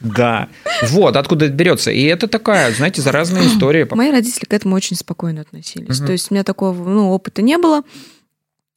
[0.04, 0.50] Да.
[0.90, 1.90] Вот, откуда это берется.
[1.90, 3.88] И это такая, знаете, заразная история.
[3.92, 6.00] Мои родители к этому очень спокойно относились.
[6.00, 6.06] Угу.
[6.06, 7.84] То есть у меня такого ну, опыта не было.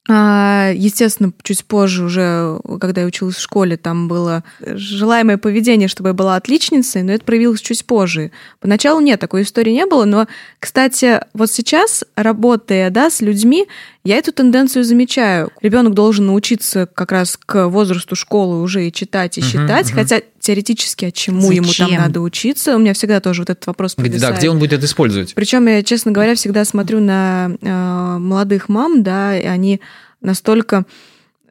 [0.09, 6.09] А, естественно, чуть позже уже, когда я училась в школе, там было желаемое поведение, чтобы
[6.09, 8.31] я была отличницей, но это проявилось чуть позже.
[8.61, 10.27] Поначалу нет, такой истории не было, но,
[10.59, 13.67] кстати, вот сейчас, работая да, с людьми,
[14.05, 15.51] я эту тенденцию замечаю.
[15.61, 20.21] Ребенок должен научиться как раз к возрасту школы уже и читать, и считать, uh-huh, хотя
[20.47, 21.63] теоретически, а чему Зачем?
[21.63, 22.75] ему там надо учиться?
[22.77, 24.21] У меня всегда тоже вот этот вопрос провисает.
[24.21, 25.35] Да, где он будет это использовать?
[25.35, 29.81] Причем я, честно говоря, всегда смотрю на э, молодых мам, да, и они
[30.21, 30.85] настолько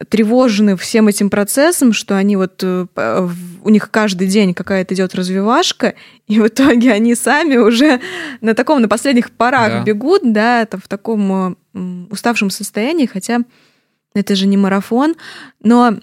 [0.09, 2.87] тревожены всем этим процессом, что они вот э,
[3.63, 5.95] у них каждый день какая-то идет развивашка,
[6.27, 8.01] и в итоге они сами уже
[8.41, 9.83] на таком на последних порах да.
[9.83, 11.59] бегут, да, это в таком
[12.11, 13.41] уставшем состоянии, хотя
[14.15, 15.17] это же не марафон,
[15.63, 15.99] но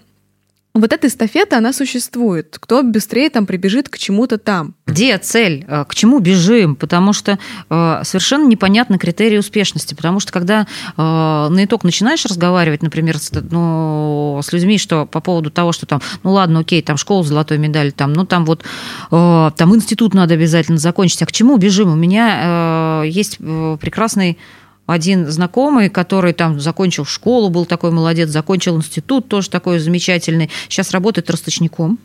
[0.74, 2.56] вот эта эстафета, она существует.
[2.58, 4.74] Кто быстрее там прибежит к чему-то там.
[4.86, 5.64] Где цель?
[5.68, 6.74] Э, к чему бежим?
[6.74, 7.38] Потому что
[7.70, 9.94] э, совершенно непонятны критерии успешности.
[9.94, 10.66] Потому что когда э,
[10.96, 16.02] на итог начинаешь разговаривать, например, с, ну, с людьми, что по поводу того, что там,
[16.24, 18.64] ну ладно, окей, там школа золотой медаль, там, ну там вот,
[19.12, 21.22] э, там институт надо обязательно закончить.
[21.22, 21.92] А к чему бежим?
[21.92, 24.38] У меня э, есть э, прекрасный
[24.86, 30.90] один знакомый, который там закончил школу, был такой молодец, закончил институт, тоже такой замечательный, сейчас
[30.90, 31.98] работает росточником.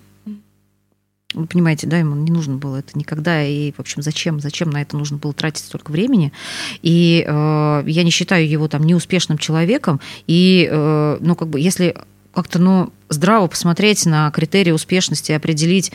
[1.36, 4.82] Вы понимаете, да, ему не нужно было это никогда, и, в общем, зачем, зачем на
[4.82, 6.34] это нужно было тратить столько времени,
[6.82, 11.95] и э, я не считаю его там неуспешным человеком, и, э, ну, как бы, если
[12.34, 15.91] как-то, ну, здраво посмотреть на критерии успешности, определить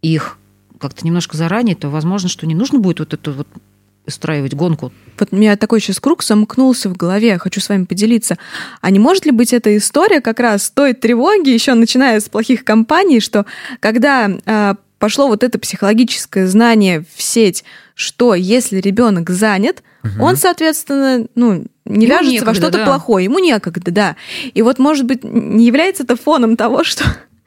[0.00, 0.38] их
[0.78, 3.48] как-то немножко заранее, то возможно, что не нужно будет вот эту вот
[4.06, 4.92] устраивать гонку.
[5.18, 8.38] Вот у меня такой сейчас круг замкнулся в голове, хочу с вами поделиться.
[8.80, 12.64] А не может ли быть эта история как раз той тревоги, еще начиная с плохих
[12.64, 13.46] компаний, что
[13.80, 20.24] когда э, пошло вот это психологическое знание в сеть, что если ребенок занят, угу.
[20.24, 22.84] он, соответственно, ну, не ему вяжется некогда, во что-то да.
[22.84, 24.16] плохое, ему некогда, да.
[24.54, 27.04] И вот, может быть, не является это фоном того, что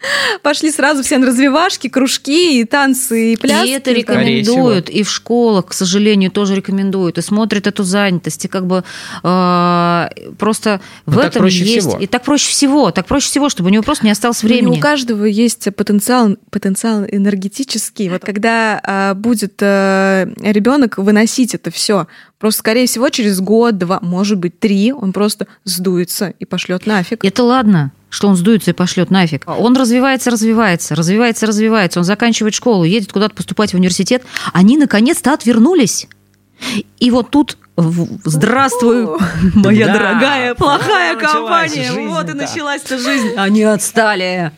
[0.42, 3.68] Пошли сразу все на развивашки, кружки, и танцы, и пляски.
[3.68, 8.48] И это рекомендуют, и в школах, к сожалению, тоже рекомендуют, и смотрят эту занятость, и
[8.48, 8.84] как бы
[9.24, 11.66] э, просто Но в этом есть...
[11.66, 11.98] Всего.
[12.00, 14.78] И так проще всего, так проще всего, чтобы у него просто не осталось ну, времени.
[14.78, 18.10] у каждого есть потенциал, потенциал энергетический.
[18.10, 24.00] Вот когда э, будет э, ребенок выносить это все, Просто, скорее всего, через год, два,
[24.02, 27.24] может быть, три он просто сдуется и пошлет нафиг.
[27.24, 29.44] Это ладно что он сдуется и пошлет нафиг.
[29.46, 32.00] Он развивается, развивается, развивается, развивается.
[32.00, 34.24] Он заканчивает школу, едет куда-то поступать в университет.
[34.54, 36.08] Они наконец-то отвернулись.
[37.00, 37.58] И вот тут
[38.24, 39.06] Здравствуй,
[39.54, 41.92] моя дорогая, плохая компания.
[42.08, 43.34] вот и началась-то жизнь.
[43.36, 44.54] Они отстали.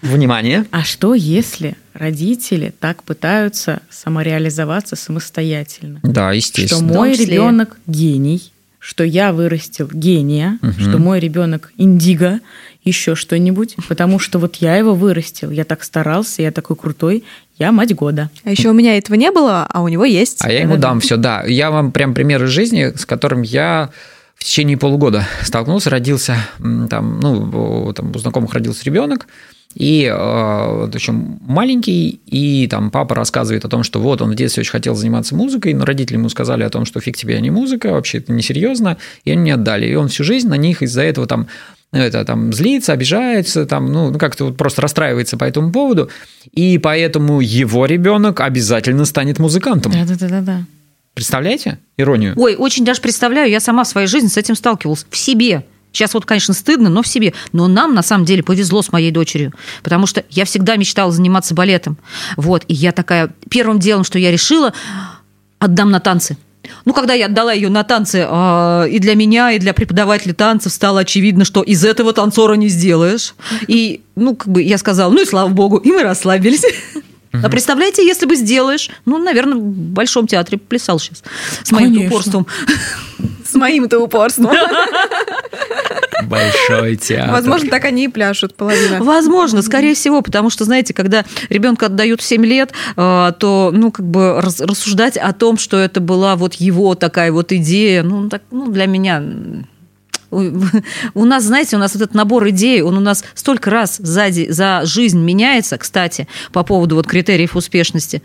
[0.00, 0.64] Внимание.
[0.70, 6.00] А что если родители так пытаются самореализоваться самостоятельно?
[6.02, 6.88] Да, естественно.
[6.88, 10.72] Что мой ребенок гений, что я вырастил гения, угу.
[10.72, 12.40] что мой ребенок индиго,
[12.84, 17.24] еще что-нибудь, потому что вот я его вырастил, я так старался, я такой крутой,
[17.58, 18.30] я мать года.
[18.44, 20.38] А еще у меня этого не было, а у него есть.
[20.40, 21.44] А я ему дам все, да.
[21.44, 23.90] Я вам прям пример из жизни, с которым я
[24.34, 26.36] в течение полугода столкнулся, родился,
[26.90, 29.28] там, ну, там у знакомых родился ребенок,
[29.74, 34.34] и, э, в общем, маленький, и там папа рассказывает о том, что вот он в
[34.34, 37.40] детстве очень хотел заниматься музыкой, но родители ему сказали о том, что фиг тебе, а
[37.40, 39.86] не музыка, вообще это несерьезно, и они не отдали.
[39.86, 41.46] И он всю жизнь на них из-за этого там
[41.92, 46.10] это там злится, обижается, там, ну, как-то вот просто расстраивается по этому поводу,
[46.50, 49.92] и поэтому его ребенок обязательно станет музыкантом.
[49.92, 50.64] Да-да-да-да.
[51.14, 52.32] Представляете иронию?
[52.36, 55.64] Ой, очень даже представляю, я сама в своей жизни с этим сталкивалась, в себе.
[55.92, 57.34] Сейчас вот, конечно, стыдно, но в себе.
[57.52, 61.54] Но нам, на самом деле, повезло с моей дочерью, потому что я всегда мечтала заниматься
[61.54, 61.98] балетом.
[62.38, 64.72] Вот, и я такая, первым делом, что я решила,
[65.58, 66.38] отдам на танцы.
[66.84, 70.72] Ну, когда я отдала ее на танцы, э, и для меня, и для преподавателя танцев
[70.72, 73.34] стало очевидно, что из этого танцора не сделаешь.
[73.66, 76.64] И, ну, как бы я сказала, ну и слава богу, и мы расслабились.
[77.32, 81.22] А представляете, если бы сделаешь, ну, наверное, в Большом театре плясал сейчас
[81.62, 82.46] с моим упорством.
[83.44, 84.50] С моим-то упорством.
[86.32, 87.30] Большой театр.
[87.32, 89.02] Возможно, так они и пляшут половина.
[89.02, 93.90] Возможно, скорее всего, потому что, знаете, когда ребенка отдают в 7 лет, э, то, ну,
[93.90, 98.42] как бы рассуждать о том, что это была вот его такая вот идея, ну, так,
[98.50, 99.22] ну для меня
[101.14, 104.50] У нас, знаете, у нас вот этот набор идей, он у нас столько раз сзади
[104.50, 108.22] за жизнь меняется, кстати, по поводу вот критериев успешности.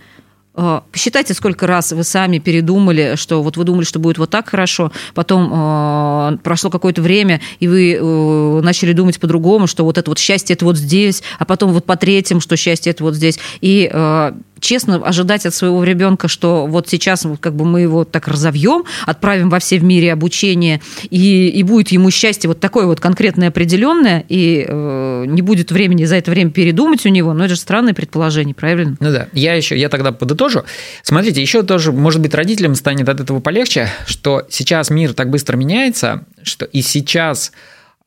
[0.60, 4.50] А, посчитайте, сколько раз вы сами передумали, что вот вы думали, что будет вот так
[4.50, 10.10] хорошо, потом э, прошло какое-то время, и вы э, начали думать по-другому, что вот это
[10.10, 13.38] вот счастье это вот здесь, а потом вот по третьим, что счастье это вот здесь.
[13.62, 18.28] И э, честно ожидать от своего ребенка, что вот сейчас как бы мы его так
[18.28, 23.00] разовьем, отправим во все в мире обучение, и, и будет ему счастье вот такое вот
[23.00, 27.56] конкретное определенное, и э, не будет времени за это время передумать у него, но это
[27.56, 28.98] же странное предположение, правильно?
[29.00, 30.64] Ну да, я еще, я тогда подытожу.
[31.04, 35.58] Смотрите, еще тоже, может быть, родителям станет от этого полегче, что сейчас мир так быстро
[35.58, 37.52] меняется, что и сейчас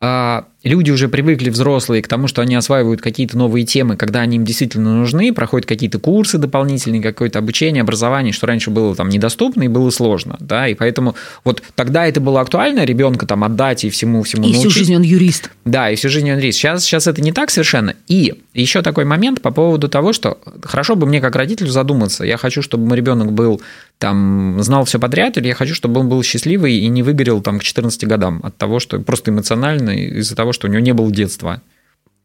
[0.01, 4.36] а, люди уже привыкли, взрослые, к тому, что они осваивают какие-то новые темы, когда они
[4.36, 9.62] им действительно нужны, проходят какие-то курсы дополнительные, какое-то обучение, образование, что раньше было там недоступно
[9.62, 13.90] и было сложно, да, и поэтому вот тогда это было актуально, ребенка там отдать и
[13.90, 14.61] всему всему И научить.
[14.61, 15.50] всю жизнь он юрист.
[15.64, 16.58] Да, и всю жизнь он юрист.
[16.58, 17.94] Сейчас, сейчас это не так совершенно.
[18.08, 22.36] И еще такой момент по поводу того, что хорошо бы мне как родителю задуматься, я
[22.36, 23.61] хочу, чтобы мой ребенок был
[23.98, 27.58] там, знал все подряд, или я хочу, чтобы он был счастливый и не выгорел там
[27.58, 31.11] к 14 годам от того, что просто эмоционально из-за того, что у него не было
[31.11, 31.62] детства.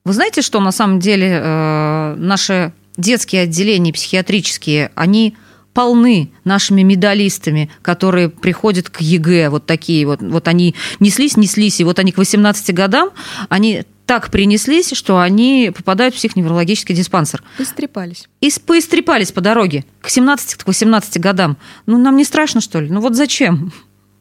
[0.04, 5.36] Вы знаете, что на самом деле э, наши детские отделения психиатрические, они
[5.74, 11.84] полны нашими медалистами, которые приходят к ЕГЭ, вот такие вот, вот они неслись, неслись, и
[11.84, 13.10] вот они к 18 годам,
[13.50, 17.44] они так принеслись, что они попадают в психоневрологический диспансер.
[17.60, 18.28] Истрепались.
[18.40, 21.58] И поистрепались по дороге к 17 к 18 годам.
[21.88, 22.90] Ну, нам не страшно, что ли?
[22.90, 23.74] Ну, вот зачем?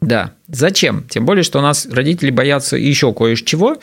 [0.05, 1.05] Да, зачем?
[1.09, 3.79] Тем более, что у нас родители боятся еще кое-чего.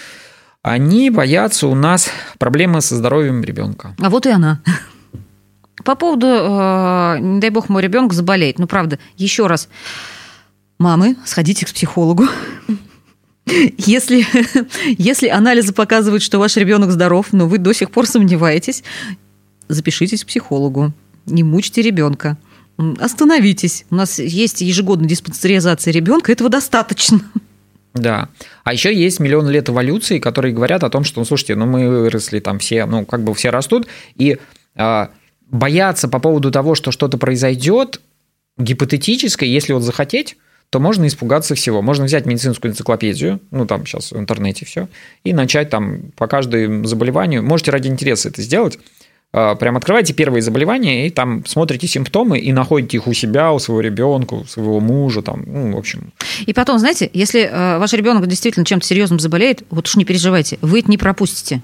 [0.61, 3.95] Они боятся у нас проблемы со здоровьем ребенка.
[3.99, 4.61] А вот и она.
[5.84, 8.59] По поводу, э, не дай бог, мой ребенок заболеет.
[8.59, 9.67] Ну, правда, еще раз.
[10.78, 12.28] Мамы, сходите к психологу.
[13.78, 14.26] Если,
[14.97, 18.84] если анализы показывают, что ваш ребенок здоров, но вы до сих пор сомневаетесь,
[19.67, 20.93] запишитесь к психологу.
[21.26, 22.38] Не мучьте ребенка.
[22.99, 23.86] Остановитесь.
[23.89, 27.21] У нас есть ежегодная диспансеризация ребенка, этого достаточно.
[27.93, 28.29] Да.
[28.63, 31.89] А еще есть миллион лет эволюции, которые говорят о том, что, ну, слушайте, ну мы
[31.89, 34.38] выросли там все, ну как бы все растут, и
[34.75, 35.07] э,
[35.49, 37.99] бояться по поводу того, что что-то произойдет,
[38.57, 40.38] гипотетическое, если вот захотеть,
[40.69, 41.82] то можно испугаться всего.
[41.82, 44.88] Можно взять медицинскую энциклопедию, ну там сейчас в интернете все,
[45.25, 47.43] и начать там по каждому заболеванию.
[47.43, 48.79] Можете ради интереса это сделать.
[49.34, 53.59] А, прям открывайте первые заболевания и там смотрите симптомы и находите их у себя, у
[53.59, 56.11] своего ребенка, у своего мужа, там, ну, в общем.
[56.45, 60.57] И потом, знаете, если э, ваш ребенок действительно чем-то серьезным заболеет, вот уж не переживайте,
[60.61, 61.61] вы это не пропустите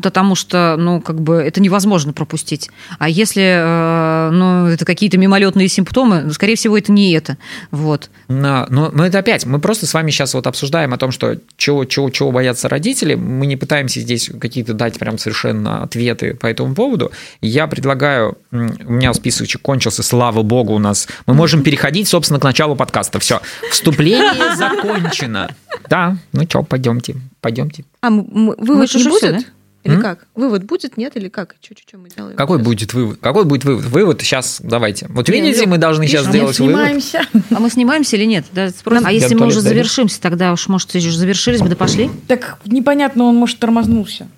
[0.00, 2.70] потому что, ну, как бы это невозможно пропустить.
[2.98, 7.38] А если, э, ну, это какие-то мимолетные симптомы, ну, скорее всего, это не это.
[7.70, 8.10] Вот.
[8.28, 11.38] Но, но, но это опять, мы просто с вами сейчас вот обсуждаем о том, что
[11.56, 16.46] чего, чего, чего боятся родители, мы не пытаемся здесь какие-то дать прям совершенно ответы по
[16.46, 17.10] этому поводу.
[17.40, 22.44] Я предлагаю, у меня списочек кончился, слава богу, у нас, мы можем переходить, собственно, к
[22.44, 23.18] началу подкаста.
[23.18, 23.40] Все,
[23.70, 25.54] вступление закончено.
[25.88, 27.84] Да, ну что, пойдемте, пойдемте.
[28.02, 29.46] А вывод не будет?
[29.86, 30.02] Или М?
[30.02, 30.26] как?
[30.34, 31.54] Вывод будет, нет, или как?
[31.60, 32.36] Что, что, что мы делаем?
[32.36, 32.66] Какой сейчас?
[32.66, 33.20] будет вывод?
[33.20, 33.84] Какой будет вывод?
[33.84, 35.06] Вывод сейчас давайте.
[35.08, 37.20] Вот не, видите, мы должны сейчас сделать мы снимаемся.
[37.32, 37.46] вывод.
[37.52, 38.46] А мы снимаемся или нет?
[38.52, 42.10] Да, а если мы уже завершимся, тогда уж, может, уже завершились бы, да пошли?
[42.26, 44.28] Так непонятно, он, может, тормознулся.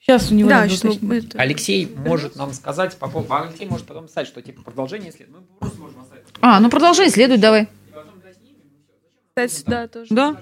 [0.00, 0.48] Сейчас у него...
[0.48, 1.38] Да, это...
[1.38, 3.34] Алексей может нам сказать, по поводу...
[3.34, 5.38] Алексей может потом сказать, что типа продолжение следует.
[5.38, 6.24] Мы просто можем оставить.
[6.40, 7.68] А, ну продолжение следует, давай.
[9.34, 10.14] Кстати, да, тоже.
[10.14, 10.36] Да.